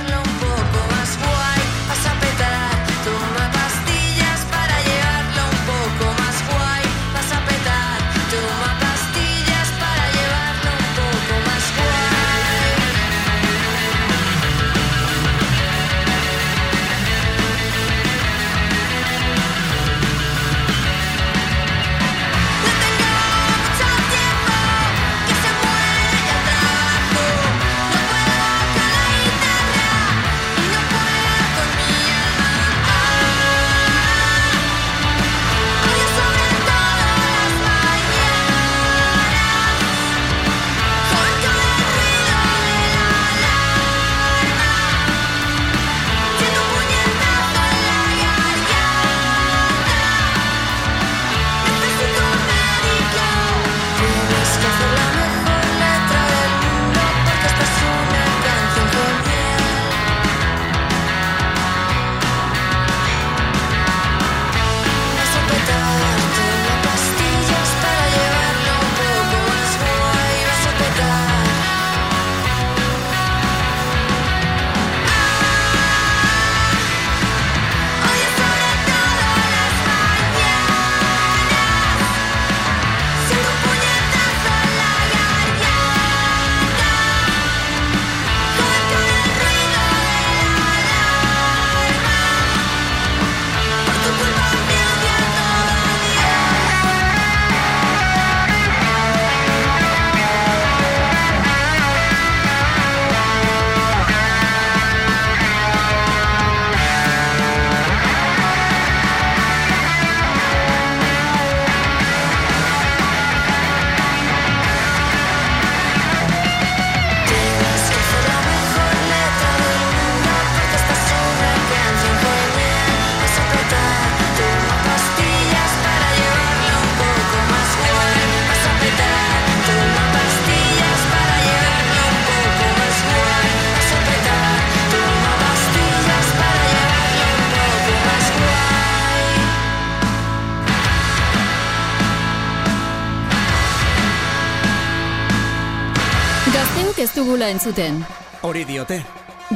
[147.51, 148.05] entzuten.
[148.41, 149.01] Hori diote.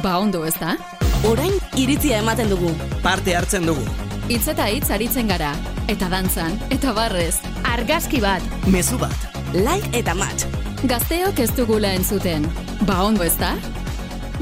[0.02, 0.76] Ba ondo ez da?
[1.24, 2.72] Orain iritzia ematen dugu.
[3.02, 3.84] Parte hartzen dugu.
[4.28, 5.54] Hitz eta hitz aritzen gara.
[5.88, 7.36] Eta dantzan, eta barrez.
[7.72, 8.44] Argazki bat.
[8.66, 9.26] Mezu bat.
[9.54, 10.44] Like eta match.
[10.84, 12.46] Gazteok ez dugula entzuten.
[12.86, 13.54] Ba ondo ez da?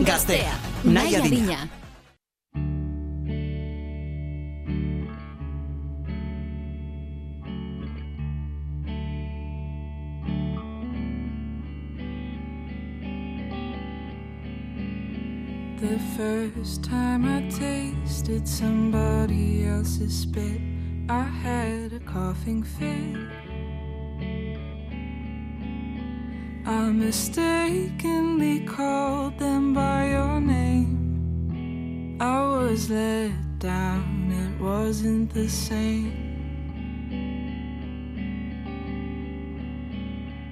[0.03, 0.59] Gaztea.
[0.85, 1.63] Nahi adina.
[16.51, 20.61] First time I tasted somebody else's spit,
[21.09, 23.17] I had a coughing fit.
[26.67, 32.19] I mistakenly called them by your name.
[32.21, 36.13] I was let down, it wasn't the same.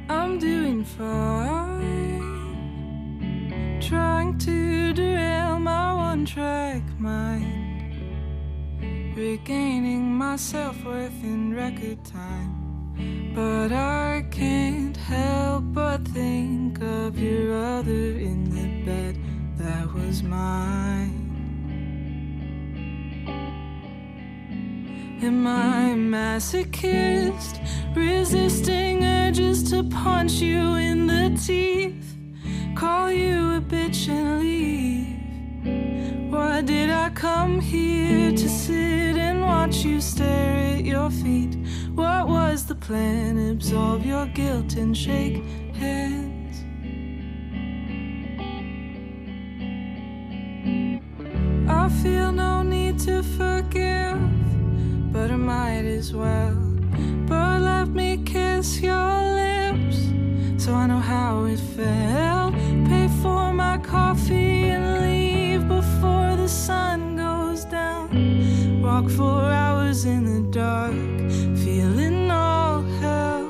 [0.09, 1.73] I'm doing fine
[3.81, 4.62] trying to
[6.27, 7.97] track mind,
[9.17, 13.33] regaining my self worth in record time.
[13.35, 19.19] But I can't help but think of your other in the bed
[19.57, 21.23] that was mine.
[25.23, 27.61] Am I masochist,
[27.97, 32.17] resisting urges to punch you in the teeth?
[32.77, 35.12] Call you a bitch and leave.
[36.33, 41.59] Why did I come here to sit and watch you stare at your feet?
[41.95, 43.37] What was the plan?
[43.51, 45.45] Absolve your guilt and shake
[45.75, 46.65] hands.
[51.69, 54.19] I feel no need to forgive,
[55.13, 56.57] but I might as well.
[57.27, 59.99] But let me kiss your lips
[60.57, 62.55] so I know how it felt.
[62.89, 65.42] Pay for my coffee and leave
[65.77, 68.09] before the sun goes down.
[68.83, 70.95] Walk four hours in the dark,
[71.65, 73.42] feeling all hell.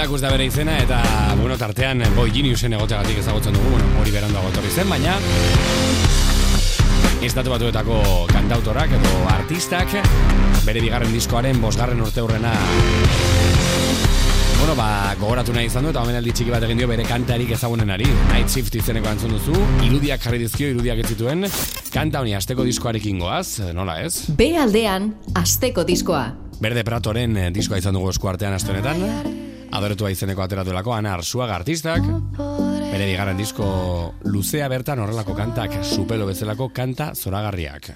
[0.00, 0.98] Dacus da bere izena eta,
[1.36, 5.18] bueno, tartean Boy Geniusen egoteagatik ezagutzen dugu, bueno, hori beranduago etorri zen, baina
[7.26, 7.98] Estatu batuetako
[8.30, 9.92] kantautorak edo artistak
[10.64, 12.54] bere bigarren diskoaren bosgarren urte hurrena
[14.54, 14.86] Bueno, ba,
[15.20, 18.08] gogoratu nahi izan du eta omenaldi txiki bat egin dio bere kantarik ezagunenari.
[18.30, 21.44] Night Shift izeneko antzun duzu, irudiak jarri dizkio, irudiak ez zituen.
[21.92, 24.30] Kanta honi asteko diskoarekin goaz, nola ez?
[24.32, 25.12] B aldean,
[25.44, 26.24] asteko diskoa.
[26.60, 29.39] Berde Pratoren eh, diskoa izan dugu eskuartean aste honetan.
[29.70, 32.02] Adoretua izeneko ateratuelako Ana Arsuaga artistak.
[32.90, 33.68] Bere bigarren disko
[34.26, 37.92] luzea bertan horrelako kantak, supelo bezalako kanta zoragarriak.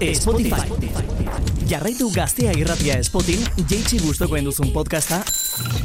[0.00, 0.68] Guztia Spotify.
[1.68, 3.40] Jarraitu Gaztea irratia Spotin,
[3.70, 5.22] jeitsi gustokoen duzun podcasta,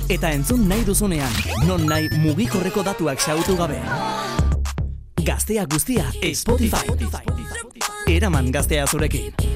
[0.09, 1.31] eta entzun nahi duzunean,
[1.67, 3.79] non nahi mugikorreko datuak xautu gabe.
[5.23, 6.85] Gaztea guztia Spotify.
[8.07, 9.50] Eraman gaztea zurekin.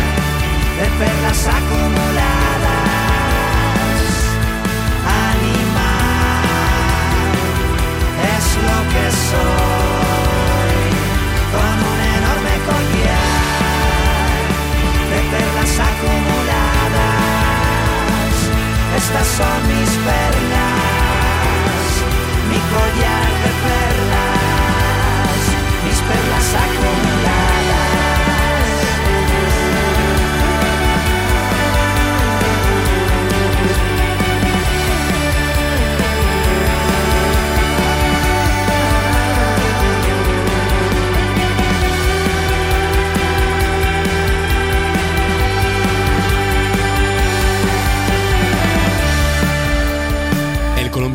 [0.78, 2.90] de perlas acumuladas.
[5.32, 6.45] Animal
[8.36, 10.76] es lo que soy.
[11.56, 13.30] Con un enorme collar
[15.12, 16.61] de perlas acumuladas.
[19.03, 20.82] Estas son mis perlas,
[22.49, 25.41] mi collar de perlas,
[25.84, 27.20] mis perlas acumuladas.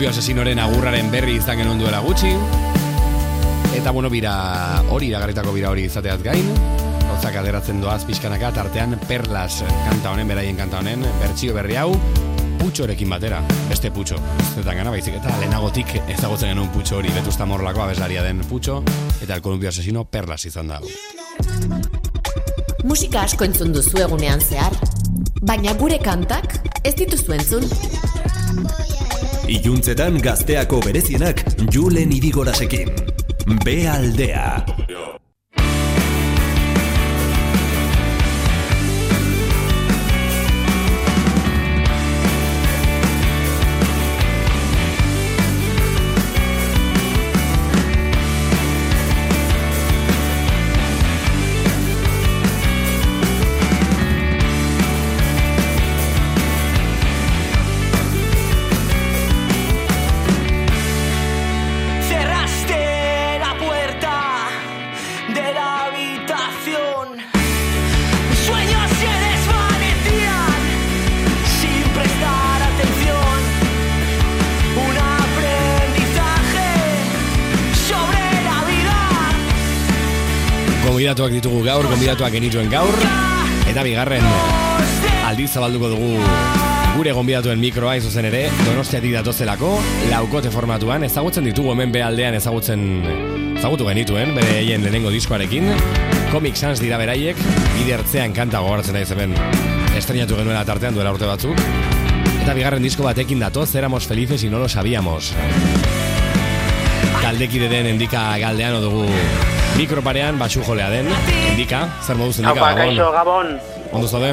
[0.06, 2.28] Columbio Asesinoren agurraren berri izan genuen duela gutxi.
[3.74, 4.34] Eta bueno, bira
[4.94, 6.46] hori, iragarritako bira hori izateaz gain.
[7.08, 11.88] Gauzak aderatzen doaz pixkanaka, tartean Perlas kanta honen, beraien kanta honen, bertsio berri hau,
[12.60, 14.20] putxorekin batera, beste putxo.
[14.52, 18.84] Zetan gana, baizik eta lehenagotik ezagutzen genuen putxo hori, betusta morlako abeslaria den putxo,
[19.18, 20.78] eta el Columbio Asesino Perlas izan da.
[22.86, 24.78] Musika asko entzun duzu egunean zehar,
[25.42, 27.95] baina gure kantak ez dituzu entzun.
[29.46, 32.90] Iluntzetan gazteako berezienak Julen Irigorasekin.
[33.62, 34.75] B aldea.
[81.06, 82.96] Gonbidatuak ditugu gaur, gonbidatuak genituen gaur,
[83.70, 84.24] eta bigarren
[85.28, 86.16] aldiz zabalduko dugu
[86.96, 89.68] gure gonbidatuen mikroa hain zuzen ere, donostiatik datozelako,
[90.10, 92.82] laukote formatuan, ezagutzen ditugu hemen behaldean ezagutzen
[93.52, 95.70] ezagutu genituen, bere haien lehenengo diskoarekin,
[96.32, 97.38] Comic Sans dira beraiek,
[97.76, 99.38] bide hartzean kanta gogoratzen naiz hemen.
[99.94, 101.62] Estrenatu genuela tartean duela urte batzuk,
[102.40, 105.36] eta bigarren disko batekin datoz, éramos felices y no lo sabíamos.
[107.22, 109.06] Taldekide den endika galdean dugu
[109.76, 111.08] mikroparean batxu jolea den,
[111.50, 113.52] endika, zer moduz endika, Haupa, kaixo, gabon.
[113.56, 113.92] Gabon.
[113.92, 114.32] Ondo zaude?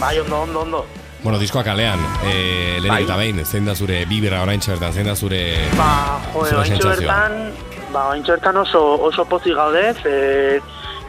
[0.00, 0.86] Bai, ondo, ondo, ondo.
[1.22, 3.02] Bueno, diskoa kalean, e, lehenik Bai.
[3.04, 5.42] eta behin, zein da zure bibira orain bertan, zein da zure,
[5.78, 6.96] Ba, ointxo sentsazioa?
[6.96, 7.52] bertan,
[7.92, 10.60] ba, ointxo bertan oso, oso pozik gaudez, e,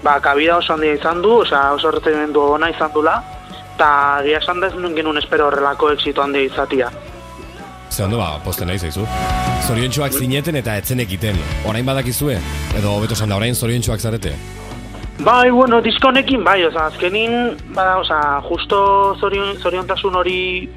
[0.04, 3.24] ba, kabida oso handia izan du, osea, oso erretemendu ona izan dula,
[3.74, 6.92] eta gia esan da ez nuen genuen espero horrelako exito handia izatia.
[7.90, 9.08] Ze ondo ba, posten nahi zaizu.
[9.64, 11.38] Zoriontsuak zineten eta etzen ekiten.
[11.70, 12.36] Orain badakizue?
[12.76, 14.34] Edo hobeto da, orain zoriontsuak zarete?
[15.24, 20.68] Bai, bueno, disko honekin, bai, oza, azkenin, ba, oza, justo zorion, zoriontasun hori,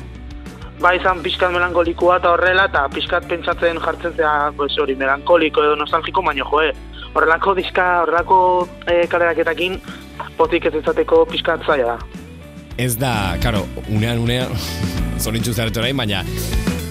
[0.78, 5.74] ba, izan pixkat melankolikoa eta horrela, eta pixkat pentsatzen jartzen zea, pues, hori, melankoliko edo
[5.80, 6.70] nostalgiko, baino, joe,
[7.14, 8.38] horrelako diska, horrelako
[8.86, 9.80] e, kaleraketakin,
[10.38, 12.22] pozik ez izateko pixkat zaila da.
[12.78, 14.54] Ez da, karo, unean, unean,
[15.24, 16.22] zoriontsu zarete orain, baina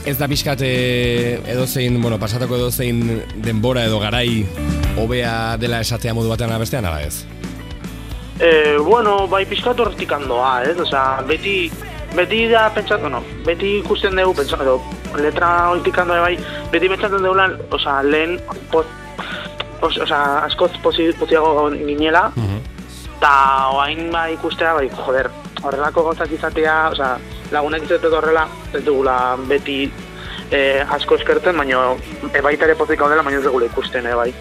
[0.06, 3.02] ez da pixkat eh, edozein, bueno, pasatako edozein
[3.41, 4.45] denbora edo garai
[5.02, 7.26] hobea dela esatea modu batean ala bestean, ala ez?
[8.40, 10.76] E, bueno, bai pixkat horretik handoa, ez?
[10.84, 11.72] Osea, beti,
[12.14, 16.36] beti da pentsatu, no, beti ikusten dugu, pentsatu, edo, letra horretik handoa bai,
[16.73, 18.38] beti pentsatzen dugu lan, osea, lehen,
[18.73, 18.86] poz,
[19.82, 22.27] os, osea, askoz pozi, poziago ginela,
[23.15, 23.34] eta
[23.73, 25.32] oain bai ikustea, bai, joder,
[25.64, 27.15] horrelako gauzak izatea, osea,
[27.51, 29.84] lagunak izateko horrela, ez dugula beti
[30.51, 31.93] eh, asko eskertzen, baina
[32.31, 34.31] e, baita ere pozik gaudela, baina ez dugula ikusten, eh, bai.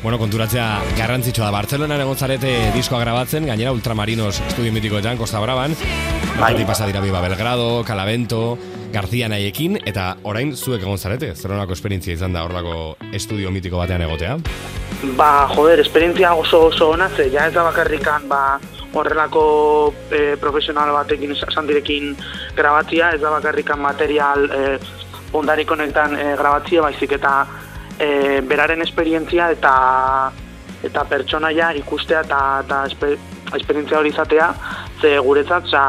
[0.00, 0.66] Bueno, konturatzea
[0.96, 1.52] garrantzitsua da.
[1.52, 5.76] Bartzelonan egon zarete diskoa grabatzen, gainera Ultramarinos estudio mitikoetan, Costa Braban.
[6.38, 8.56] Bertatik pasa dira Biba Belgrado, Calavento,
[8.94, 11.34] García Naiekin, eta orain zuek egon zarete.
[11.36, 14.38] Zer nolako esperientzia izan da horrelako estudio mitiko batean egotea?
[15.20, 18.58] Ba, joder, esperientzia oso oso ona, ze ja ez da bakarrikan, ba,
[18.92, 22.16] horrelako eh, profesional batekin, sandirekin
[22.56, 24.78] grabatzia, ez da bakarrikan material eh,
[25.32, 27.34] ondarik honetan eh, grabatzia, baizik eta
[27.98, 29.74] eh, beraren esperientzia eta
[30.82, 33.14] eta pertsonaia ikustea eta, eta espe,
[33.56, 34.52] esperientzia hori izatea,
[35.00, 35.82] ze guretzat, oza,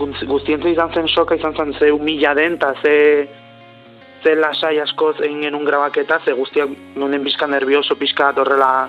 [0.00, 2.94] guntz- guztientzat izan zen soka izan zen ze humila den, eta ze,
[4.24, 8.88] ze lasai askoz egin genuen grabaketa, ze guztiak nunen pizka nervioso, pizka horrela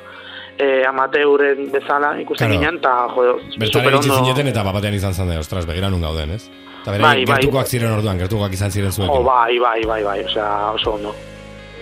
[0.59, 2.59] eh, amateuren bezala ikusten Claro.
[2.59, 6.31] ginen, eta jo, Bertara iritsi zineten eta bapatean izan zen, de, ostras, begira nun gauden,
[6.31, 6.49] ez?
[6.81, 7.35] Eta bere, Bai, bai.
[7.41, 9.11] gertukoak ziren orduan, gertukoak izan ziren zuekin.
[9.13, 11.15] Oh, bai, bai, bai, bai, osea, oso ondo.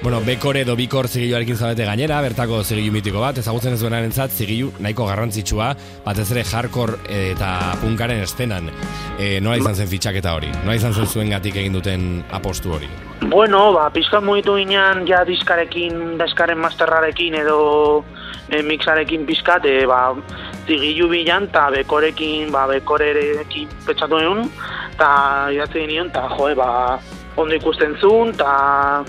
[0.03, 4.29] Bueno, bekore edo bikor zigiluarekin zabete gainera, bertako zigilu mitiko bat, ezagutzen ez duenaren zat,
[4.29, 5.69] zigilu nahiko garrantzitsua,
[6.05, 8.67] batez ere hardcore eh, eta punkaren estenan.
[9.17, 10.51] E, nola izan zen fitxaketa hori?
[10.65, 12.89] Nola izan zen zuen gatik egin duten apostu hori?
[13.31, 18.03] Bueno, ba, pizkat mugitu ginen ja diskarekin, diskaren masterrarekin edo
[18.49, 20.13] e, mixarekin pizkat, e, ba,
[20.65, 24.49] zigilu bilan, eta bekorekin, ba, bekorerekin pentsatu nion,
[24.93, 25.09] eta
[25.53, 26.69] idatzi ginen, eta joe, ba,
[27.37, 29.03] ondo ikusten zuen, eta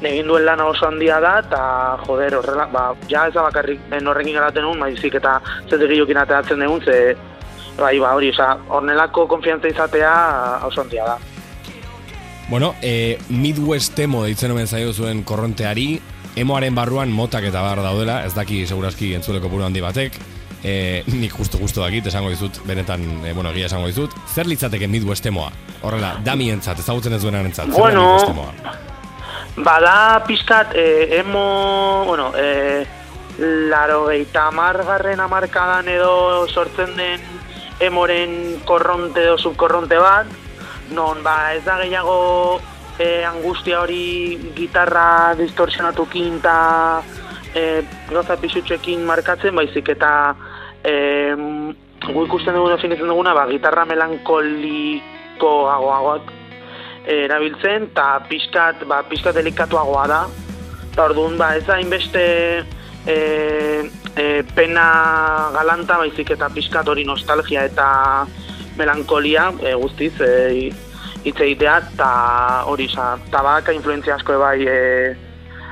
[0.00, 1.62] egin duen lana oso handia da, eta
[2.06, 6.64] joder, horrela, ba, ja ez da bakarrik horrekin garaten nuen, baizik eta ze zigilukin ateratzen
[6.64, 7.16] dugun, ze,
[7.78, 10.14] bai, ba, hori, oza, hornelako konfiantza izatea
[10.66, 11.18] oso handia da.
[12.50, 16.00] Bueno, e, Midwest Emo deitzen omen zaio zuen korronteari,
[16.36, 20.18] emoaren barruan motak eta bar daudela, ez daki segurazki entzuleko puro handi batek,
[20.62, 24.88] e, nik justo justo dakit, esango dizut, benetan, e, bueno, egia esango dizut, zer litzateke
[24.88, 25.50] Midwest Emoa?
[25.82, 28.78] Horrela, damientzat, ezagutzen ez duenaren zer Bueno, da Midwest?
[29.56, 32.86] Bada pizkat, eh, emo, bueno, eh,
[33.40, 37.20] laro geita amargarren amarkadan edo sortzen den
[37.80, 40.28] emoren korronte edo subkorronte bat,
[40.92, 42.60] non ba ez da gehiago
[43.00, 46.56] eh, angustia hori gitarra distorsionatukin eta
[47.54, 50.12] eh, gauza pisutxekin markatzen, baizik eta
[50.84, 51.32] eh,
[52.04, 56.36] gu ikusten dugu definitzen duguna, ba, gitarra melankoliko agoagoak
[57.10, 60.20] erabiltzen, eta pixkat, ba, pixkat delikatuagoa da.
[60.90, 62.22] Eta orduan, ba, ez da inbeste
[63.06, 63.16] e,
[64.16, 64.86] e, pena
[65.56, 67.88] galanta, baizik eta pixkat hori nostalgia eta
[68.78, 70.70] melankolia e, guztiz e,
[71.24, 72.10] hitz egitea, eta
[72.70, 74.78] hori, sa, tabaka influentzia asko bai e,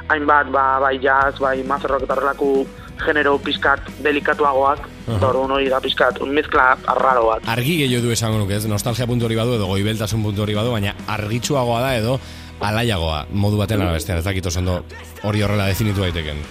[0.08, 2.52] hainbat, ba, bai jazz, bai mazerrok eta horrelako
[2.98, 7.46] genero pixkat delikatuagoak, eta orduan hori da pixkat, un mezkla arraro bat.
[7.48, 8.66] Argi gehiago du esango nuke, ez?
[8.66, 12.18] Nostalgia puntu hori badu edo goibeltasun puntu hori badu, baina argitsuagoa da edo
[12.60, 14.80] alaiagoa, modu batean ala bestean, ez dakit oso ondo
[15.22, 16.42] hori horrela definitu daiteken.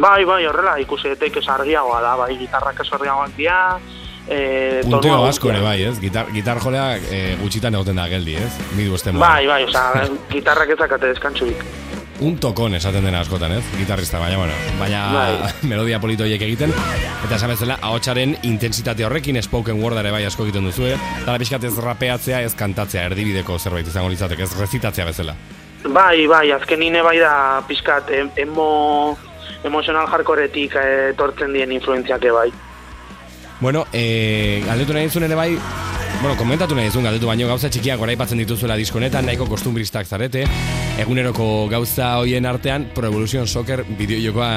[0.00, 3.58] Bai, bai, horrela, ikusi daiteke argiagoa da, bai, gitarrak ez argiagoak dira,
[4.28, 5.96] e, Punteo asko ere bai, ez?
[6.00, 8.50] Gitar, gitar jolea e, gutxitan egoten da geldi, ez?
[8.78, 9.20] Midu estemo.
[9.22, 11.64] Bai, bai, osea, gitarrak ez dakate deskantzurik.
[12.22, 13.64] Un tokon esaten dena askotan, ez?
[13.74, 15.32] Gitarrista, baina, bueno, baina Bai.
[15.72, 16.70] melodia polito horiek egiten.
[17.24, 21.64] Eta esan bezala, ahotsaren intensitate horrekin spoken word ere bai asko egiten duzu, Eta pixkat
[21.64, 25.34] ez rapeatzea, ez kantatzea, erdibideko zerbait izango litzatek, ez rezitatzea bezala.
[25.82, 29.18] Bai, bai, azkenine bai da pixkat em- emo,
[29.64, 32.52] emotional hardcoretik eh, etortzen dien influentziake bai.
[33.62, 35.52] Bueno, eh, galdetu nahi dizun ere bai,
[36.18, 40.42] bueno, komentatu nahi dizun galdetu baino gauza txikiak goraipatzen dituzuela diskonetan, nahiko kostumbristak zarete,
[40.98, 44.48] eguneroko gauza hoien artean Pro Evolution Soccer bideojokoa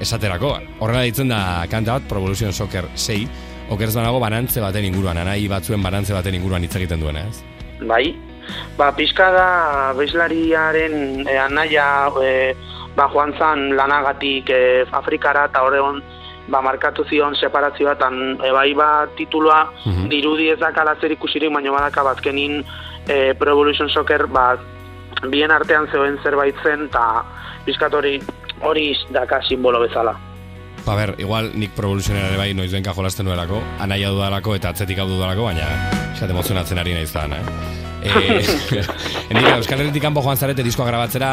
[0.00, 0.54] esaterako.
[0.80, 3.28] Horrela ditzen da kanta bat Pro Evolution Soccer 6,
[3.76, 7.44] okerz banago banantze baten inguruan, anai batzuen banantze baten inguruan hitz egiten duena, ez?
[7.84, 8.14] Bai,
[8.80, 9.46] ba, pixka da
[10.00, 12.32] bezlariaren e, anaia e,
[12.96, 16.00] ba, joan zan lanagatik e, Afrikara eta horregon
[16.48, 18.10] ba, markatu zion separazioa eta
[18.44, 20.08] e, bai ba tituloa Mhm.
[20.08, 22.64] dirudi ez dakala zer ikusirik, baina badaka bazkenin
[23.08, 24.56] e, Pro Evolution Soccer ba,
[25.28, 27.24] bien artean zegoen zerbait zen eta
[27.64, 28.20] pixkat hori
[28.62, 30.14] hori daka simbolo bezala.
[30.82, 34.98] Ba ber, igual nik Pro Evolution ere bai noizbenka jolasten nuelako, anaia dudalako eta atzetik
[34.98, 35.68] hau dudalako, baina
[36.10, 37.42] esat emozionatzen ari naiz da, eh?
[38.02, 38.82] Eh,
[39.30, 41.30] Endika, Euskal Herritik kanpo joan zarete diskoa grabatzera,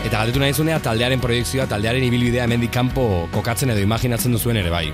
[0.00, 4.72] eta galdetu nahi zunea taldearen proiektzioa, taldearen ibilbidea hemendik kanpo kokatzen edo imaginatzen duzuen ere
[4.72, 4.86] bai.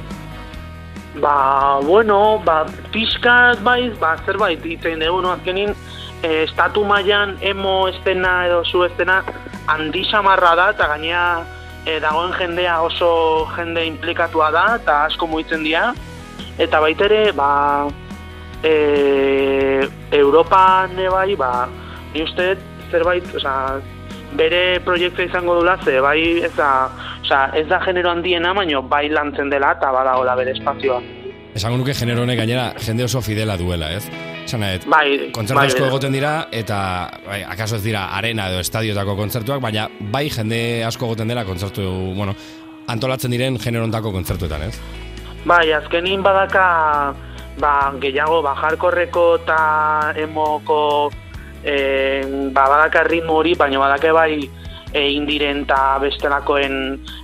[1.23, 5.71] Ba, bueno, ba, pixkat bai, ba, zerbait itzen dugu, no, azkenin,
[6.27, 9.23] e, estatu mailan emo estena edo zu estena
[9.71, 11.23] handi samarra da, eta gainea
[11.87, 15.93] e, dagoen jendea oso jende implikatua da, eta asko mugitzen dira,
[16.59, 17.87] eta baitere, ba,
[18.63, 19.87] e,
[20.19, 21.69] Europan bai, ba,
[22.13, 22.57] ni uste
[22.91, 23.79] zerbait, osea,
[24.37, 26.91] bere proiektua izango dula, ze bai ez da,
[27.23, 31.01] osea, ez da genero handiena, baino bai lantzen dela eta badagoela bere espazioa.
[31.57, 34.05] Esango nuke genero honek gainera jende oso fidela duela, ez?
[34.47, 35.89] Dut, Bai, kontzertu bai, bai.
[35.89, 36.78] egoten dira, eta
[37.27, 41.82] bai, akaso ez dira arena edo estadiotako kontzertuak, baina bai jende asko egoten dela kontzertu,
[42.14, 42.35] bueno,
[42.86, 44.78] antolatzen diren generontako kontzertuetan, ez?
[45.47, 46.66] Bai, azkenin badaka
[47.59, 49.59] ba, gehiago ba, hardcoreko eta
[50.23, 51.10] emoko
[51.64, 54.32] e, ba, badaka ritmo hori, baina badake bai
[54.93, 56.77] e, indiren eta bestelakoen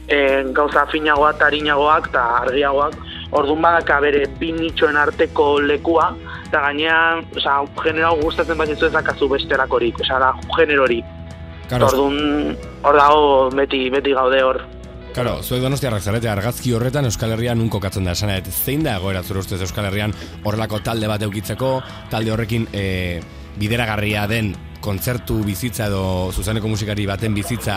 [0.08, 0.18] e,
[0.52, 2.98] gauza finagoak eta harinagoak eta argiagoak.
[3.32, 6.10] Orduan badaka bere bi nitxoen arteko lekua
[6.52, 11.00] eta gainean, osea, genero hau gustatzen bat ez dakazu bestelakorik, osea, da generori.
[11.70, 11.88] Claro.
[11.88, 13.22] Orduan, hor dago
[13.56, 14.60] beti, beti gaude hor.
[15.16, 19.22] Claro, zuek donostiarrak zarete argazki horretan Euskal Herrian nun kokatzen da esan zein da egoera
[19.22, 20.12] zure ustez Euskal Herrian
[20.44, 21.72] horrelako talde bat eukitzeko,
[22.10, 23.20] talde horrekin e,
[23.56, 27.76] bideragarria den kontzertu bizitza edo zuzeneko musikari baten bizitza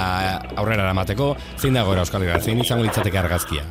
[0.55, 3.67] aurrera eramateko, zein da egoera Euskal Herrian, zein izango litzateke argazkia?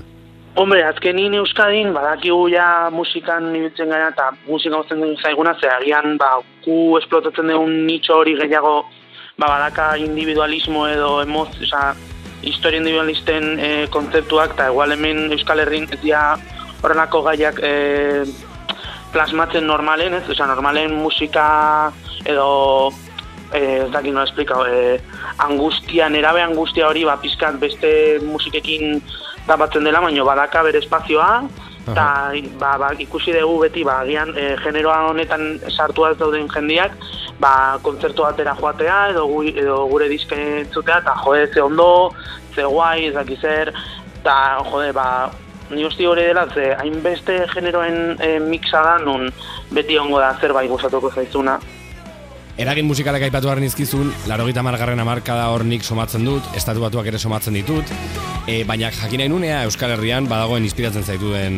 [0.54, 6.14] Hombre, azkenin Euskadin, badakigu ja musikan ibiltzen gara eta musika gozten dugu zaiguna, ze agian,
[6.16, 6.28] ba,
[6.62, 8.74] gu esplotatzen dugun nitxo hori gehiago,
[9.34, 11.82] ba, badaka individualismo edo emoz, oza,
[12.46, 16.22] historia individualisten e, kontzeptuak, eta igual hemen Euskal Herrin ez dira
[16.84, 17.74] horrelako gaiak e,
[19.10, 20.28] plasmatzen normalen, ez?
[20.30, 21.48] Oza, normalen musika
[22.30, 22.92] edo
[23.54, 25.00] eh, ez dakit nola esplika, eh,
[25.42, 29.00] angustia, nerabe angustia hori, ba, pizkat beste musikekin
[29.46, 31.44] tapatzen dela, baina badaka bere espazioa,
[31.84, 32.06] eta
[32.60, 36.96] ba, ba, ikusi dugu beti, ba, agian e, generoa honetan sartua ez dauden jendiak,
[37.40, 42.12] ba, kontzertu batera joatea, edo, gu, edo gure diske entzutea, eta jode, ze ondo,
[42.54, 43.72] ze guai, ez dakit zer,
[44.22, 44.36] eta
[44.70, 45.08] jode, ba,
[45.70, 49.28] ni uste hori dela, ze hainbeste generoen e, mixa da, nun
[49.74, 51.58] beti ongo da zerbait gustatuko zaizuna.
[52.54, 57.08] Eragin musikalak aipatu behar nizkizun, laro gita margarren amarkada hor nik somatzen dut, estatu batuak
[57.10, 57.88] ere somatzen ditut,
[58.46, 61.56] e, baina jakin nahi nunea Euskal Herrian badagoen inspiratzen zaituen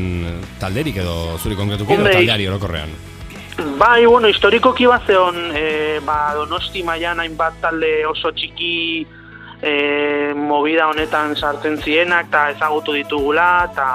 [0.63, 2.95] talderik edo zuri konkretuki edo taldeari orokorrean.
[3.77, 8.77] Bai, bueno, historikoki bat zeon, e, ba, donosti mailan hainbat talde oso txiki
[9.61, 9.75] e,
[10.33, 13.91] movida honetan sartzen zienak, eta ezagutu ditugula, eta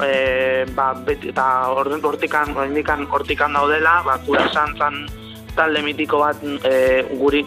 [0.00, 1.46] e, ba, beti, eta
[1.76, 5.04] orden hortikan, oraindikan hortikan daudela, ba, kura santzan
[5.56, 7.44] talde mitiko bat e, guri,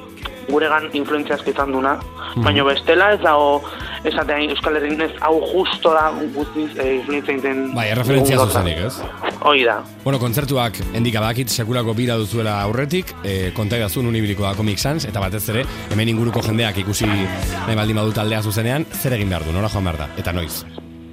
[0.48, 1.98] guregan influentzia izan duna.
[2.44, 3.62] Baina bestela ez dago
[4.08, 8.46] esatean Euskal Herrin ez hau justo da guztiz e, influentzia egiten Bai, gauza.
[8.46, 9.02] zuzenik, ez?
[9.42, 9.80] Hoi da.
[10.04, 14.80] Bueno, kontzertuak endika bakit sekulako bira duzuela aurretik, e, konta idazu nun ibiliko da Comic
[14.80, 19.30] Sans, eta batez ere, hemen inguruko jendeak ikusi nahi baldin badu taldea zuzenean, zer egin
[19.30, 20.64] behar du, nora joan behar da, eta noiz.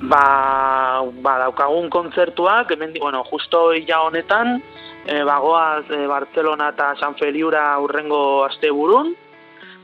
[0.04, 4.58] Ba, ba daukagun kontzertuak, hemen, bueno, justo illa honetan,
[5.06, 9.14] e, bagoaz e, Barcelona eta San Feliura urrengo asteburun,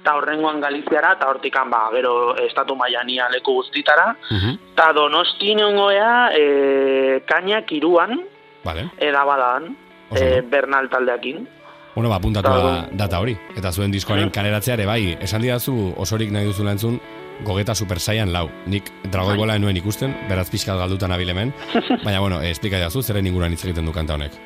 [0.01, 7.23] eta horrengoan Galiziara, eta hortikan, ba, gero estatu maiania leku guztitara, eta donosti neongoea e,
[7.29, 8.21] kainak iruan,
[8.65, 8.91] Vale.
[8.99, 9.75] edabadan,
[10.17, 11.49] e, Bernal taldeakin.
[11.95, 13.35] Bueno, ba, puntatu Eta, da data hori.
[13.57, 17.01] Eta zuen diskoaren kaleratzea ere bai, esan didazu osorik nahi duzula entzun,
[17.45, 18.47] gogeta super saian lau.
[18.67, 21.53] Nik dragoi bola enuen ikusten, beraz pixkat galdutan abilemen.
[22.05, 24.39] Baina, bueno, eh, esplika didazu, zeren inguruan hitz egiten du kanta honek.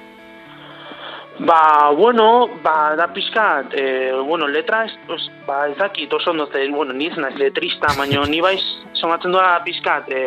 [1.39, 6.47] Ba, bueno, ba, da pixkat, e, bueno, letra, ez, os, ba, ez dakit oso ondo
[6.47, 8.63] zen, bueno, ni ez naiz letrista, baina ni baiz
[8.95, 10.23] somatzen doa pixkat, e,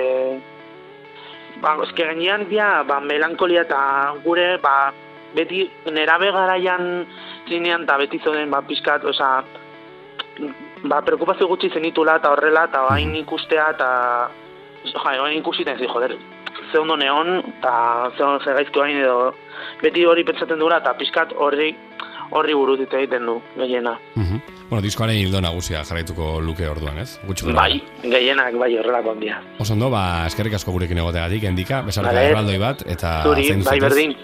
[1.64, 3.80] ba, eske gainean bia, ba, melankolia eta
[4.26, 4.92] gure, ba,
[5.34, 5.64] beti
[5.96, 7.06] nerabe garaian
[7.48, 9.46] zinean, eta beti zoden, ba, pixkat, oza,
[10.84, 13.92] ba, preokupazio gutxi zenitula, eta horrela, eta bain ikustea, eta,
[14.92, 16.20] ja, bain ikusiten zi, joder,
[16.72, 19.34] ze ondo neon, eta ze ondo ze gaizki bain edo,
[19.82, 21.74] beti hori pentsatzen dura, eta pixkat horri,
[22.32, 23.98] horri buruz hitz egiten du, gehiena.
[24.16, 24.42] Mhm.
[24.70, 27.20] Bueno, diskoaren hildo nagusia jarraituko luke orduan, ez?
[27.24, 27.54] Gora.
[27.56, 29.42] Bai, gehienak bai horrelako handia.
[29.60, 34.18] Oso ondo, ba, eskerrik asko gurekin egoteagatik, endika, besarka erraldoi bat, eta Zuri, bai berdin.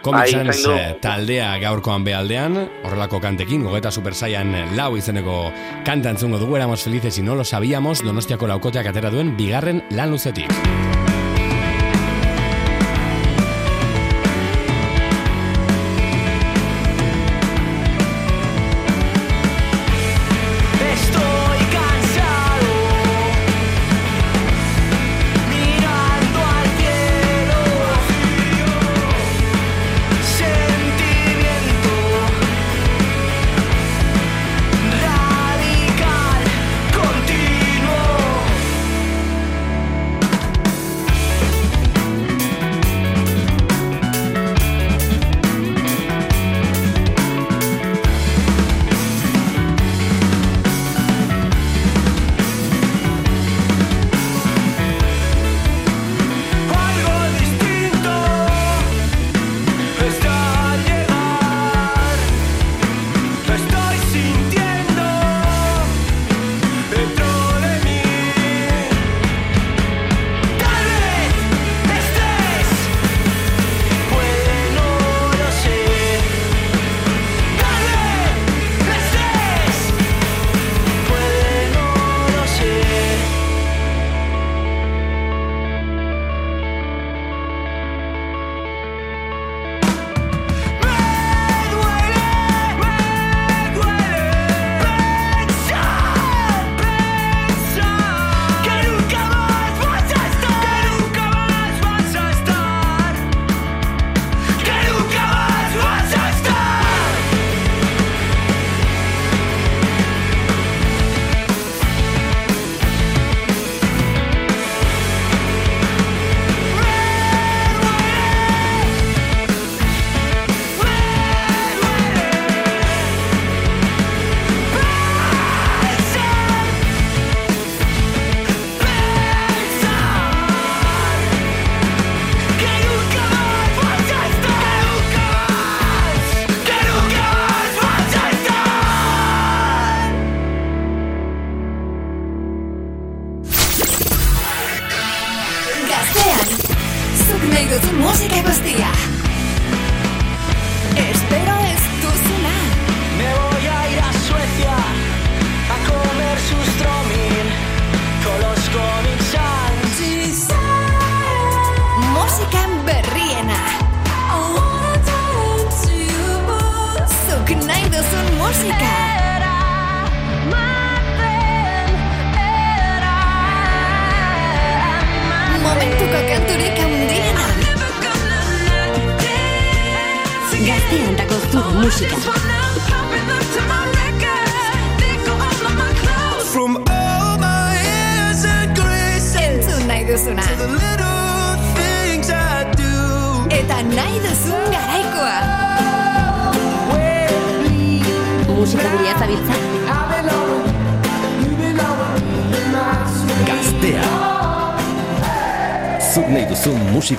[0.00, 5.50] Comic Bai, Sans eh, taldea gaurkoan behaldean, horrelako kantekin, gogeta super saian eh, lau izeneko
[5.84, 10.10] kanta entzungo dugu, éramos felices y no lo sabíamos, donostiako laukoteak atera duen bigarren lan
[10.10, 11.09] luzetik.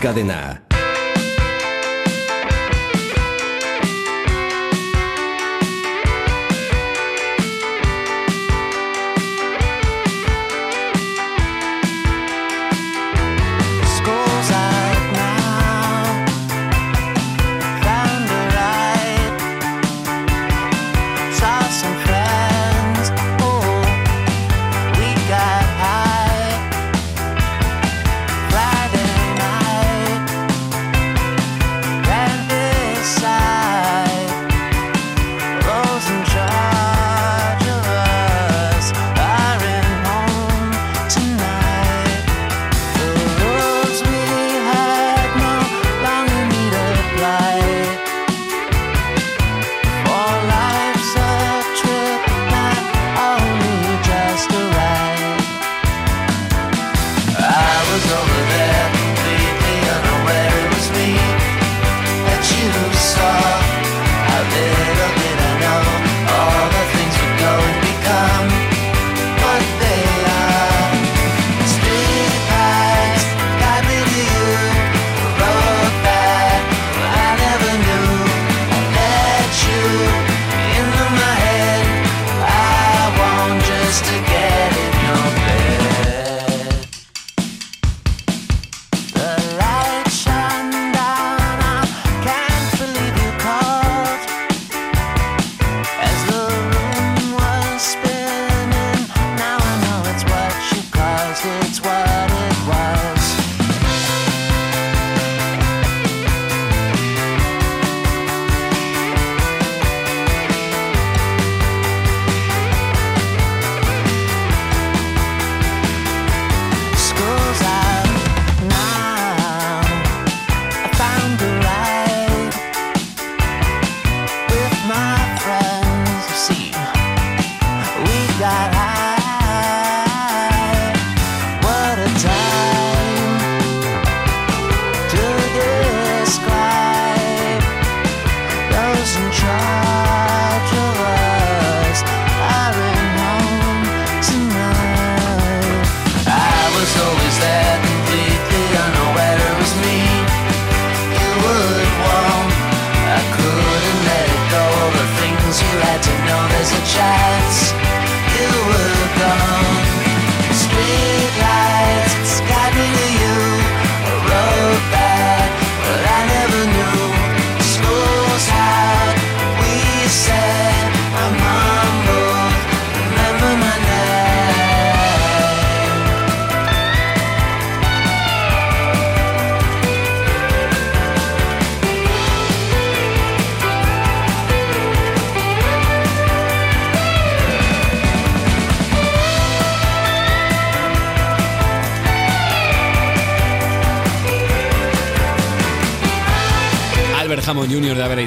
[0.01, 0.60] Cadena.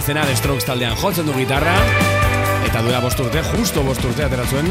[0.05, 1.73] izena The Strokes taldean jotzen du gitarra,
[2.67, 4.67] eta duela bosturte, justo bosturte ateratzen,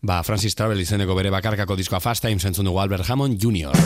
[0.00, 3.76] ba, Francis Travel izeneko bere bakarkako diskoa Fast Times entzun dugu Albert Hammond Jr.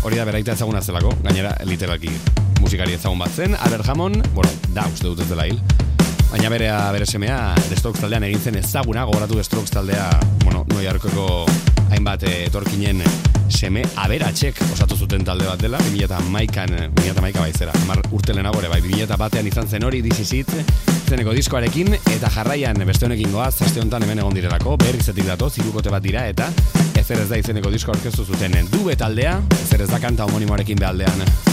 [0.00, 2.08] Hori da beraita ezaguna zelako, gainera literalki
[2.62, 5.60] musikari ezagun bat zen, Albert Hammond, bueno, da uste dut ez dela hil,
[6.30, 10.08] baina berea, bere semea The Strokes taldean egin zen ezaguna, gogoratu The Strokes taldea,
[10.46, 11.44] bueno, New Yorkeko
[11.90, 13.04] hainbat eh, etorkinen
[13.52, 18.68] seme aberatxek osatu zuten talde bat dela, 2011an, 2011 bai zera, amar urte lehenago ere,
[18.68, 20.34] bai 2001an izan zen hori, This
[21.08, 25.88] zeneko diskoarekin, eta jarraian beste honekin goaz, aste honetan hemen egon direlako, berrizetik dato, zirukote
[25.88, 26.50] bat dira, eta
[26.94, 31.47] ezer ez da izeneko disko aurkeztu zuten dube taldea, ezer ez da kanta homonimoarekin behaldean.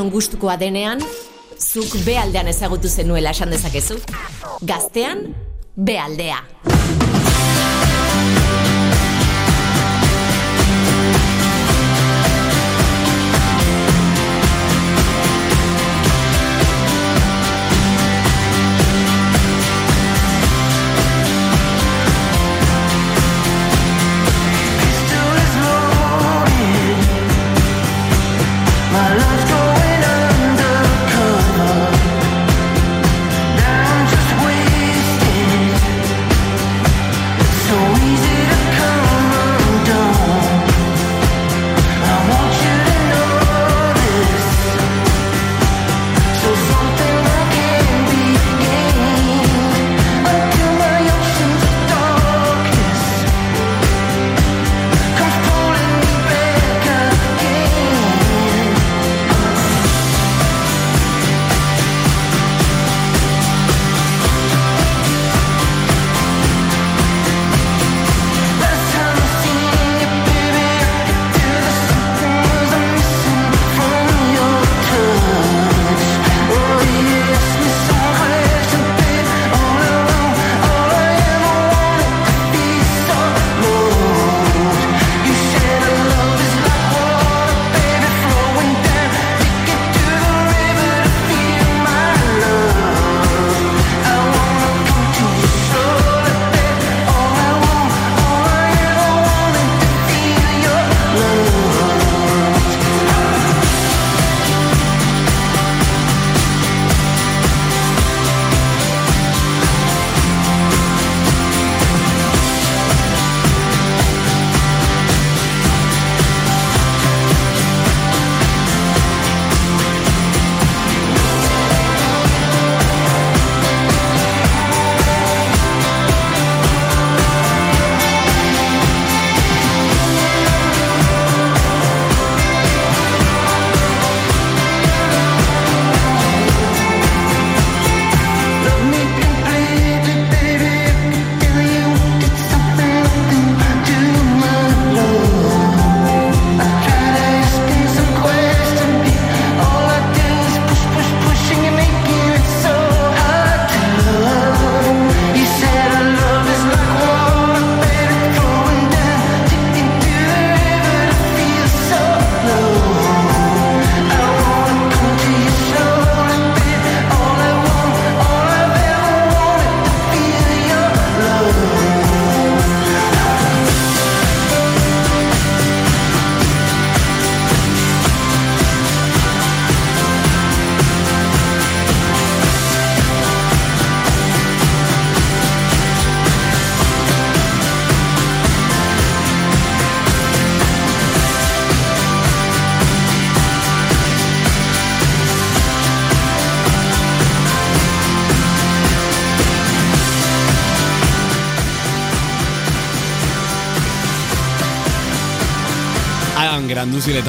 [0.00, 1.02] denon gustukoa denean,
[1.60, 3.98] zuk bealdean ezagutu zenuela esan dezakezu.
[4.64, 5.26] Gaztean,
[5.76, 6.38] bealdea.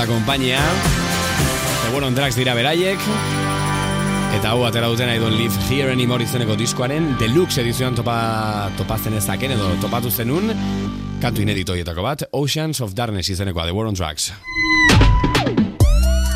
[0.02, 0.58] Eta kompainia.
[1.86, 3.02] The War on Drugs dira beraiek.
[4.34, 9.14] Eta hau atera duten I don't live here anymore izeneko diskoaren deluxe edizioan topa, topazten
[9.20, 10.50] ezaken edo topatu zenun
[11.22, 14.32] kantu ineditoietako bat Oceans of Darkness izenekoa The War on Drugs.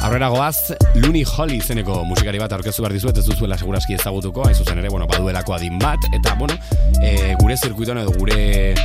[0.05, 4.53] Aurrera goaz, Looney Holly izeneko musikari bat aurkeztu behar dizuet, ez duzuela seguraski ezagutuko, hain
[4.53, 6.53] zuzen ere, bueno, baduelako adin bat, eta, bueno,
[7.01, 8.75] e, gure zirkuitoan edo gure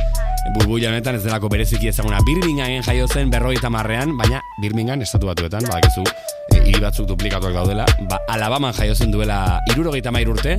[0.55, 2.19] burbuila honetan ez delako bereziki ezaguna.
[2.27, 6.03] Birminghamen jaio zen berrogeita marrean, baina Birmingham estatu batuetan, badakizu,
[6.51, 10.57] e, hiri batzuk duplikatuak daudela, ba, Alabaman jaio zen duela irurogeita mair urte,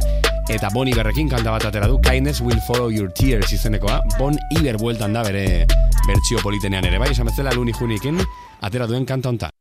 [0.51, 4.81] eta Bon Iberrekin kanta bat atera du, Kindness will follow your tears izenekoa, Bon Iber
[4.81, 5.66] bueltan da bere
[6.09, 8.20] bertsio politenean ere, bai, esan bezala Looney Junikin
[8.62, 9.52] atera duen kanta hontan.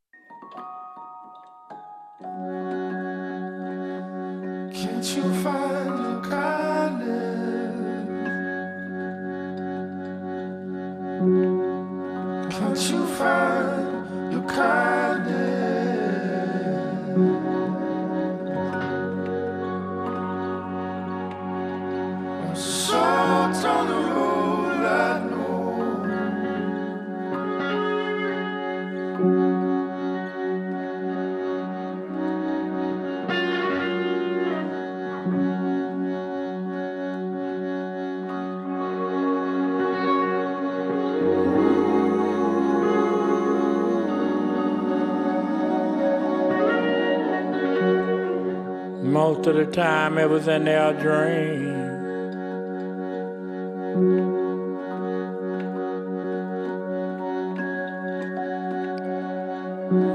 [49.42, 51.74] Most of the time it was in their dream.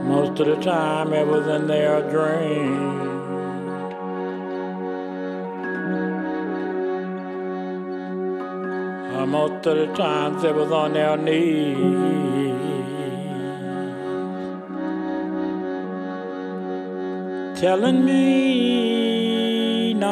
[0.06, 3.00] Most of the time it was in their dream.
[9.12, 12.36] Uh, Most of the times it was on their knees.
[17.56, 18.85] telling me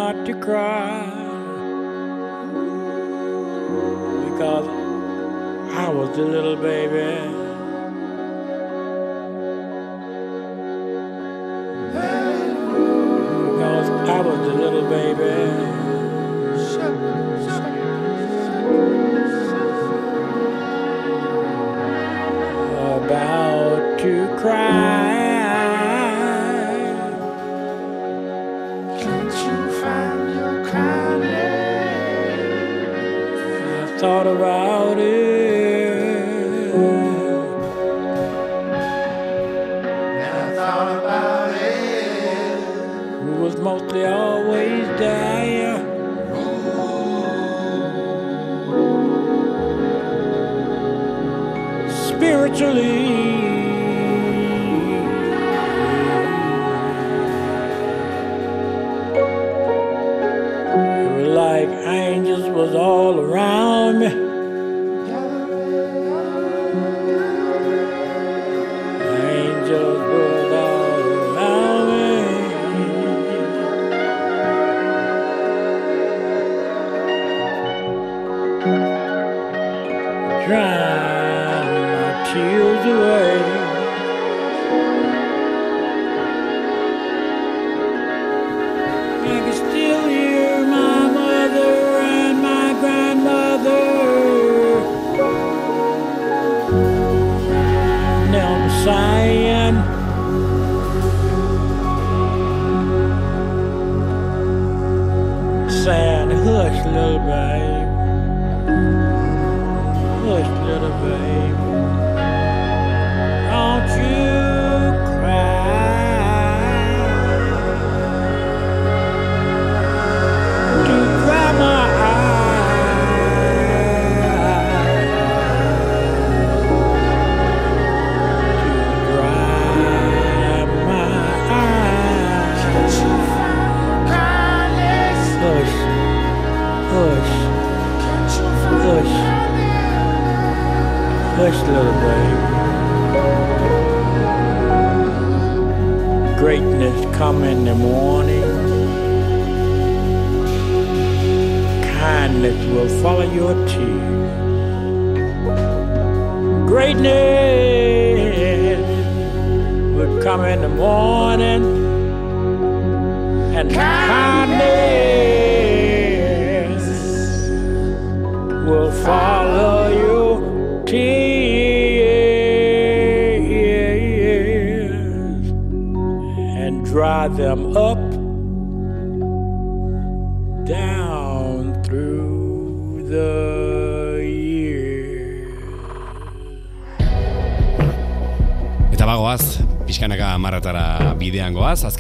[0.05, 1.01] not to cry
[4.27, 4.69] because
[5.83, 7.13] I was a little baby.
[13.49, 15.64] Because I was the little baby.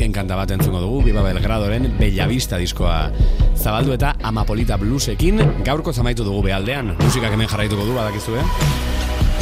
[0.05, 3.11] Azken kanta bat entzungo dugu, Biba Belgradoren Bellavista diskoa
[3.57, 6.93] zabaldu eta Amapolita Bluesekin gaurko zamaitu dugu behaldean.
[6.99, 8.43] Musikak hemen jarraituko du, badakizue.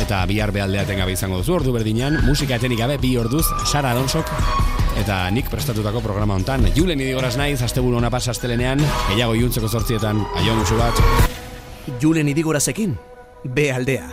[0.05, 4.31] Eta bihar bealdea tengabe izango duzu, ordu berdinan, musika etenik gabe bi orduz, Sara Alonsok
[5.03, 6.69] eta nik prestatutako programa hontan.
[6.77, 8.79] Julen idigoraz naiz, asteburu hona pasa astelenean,
[9.11, 11.03] gehiago iuntzeko zortzietan, aion musu bat.
[11.99, 12.95] Julen idigorazekin,
[13.43, 14.07] B aldea.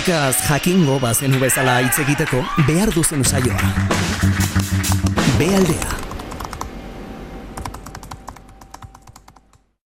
[0.00, 3.72] Musikaz jakingo bazenu bezala hitz egiteko behar duzen saioa.
[5.36, 6.09] B aldea.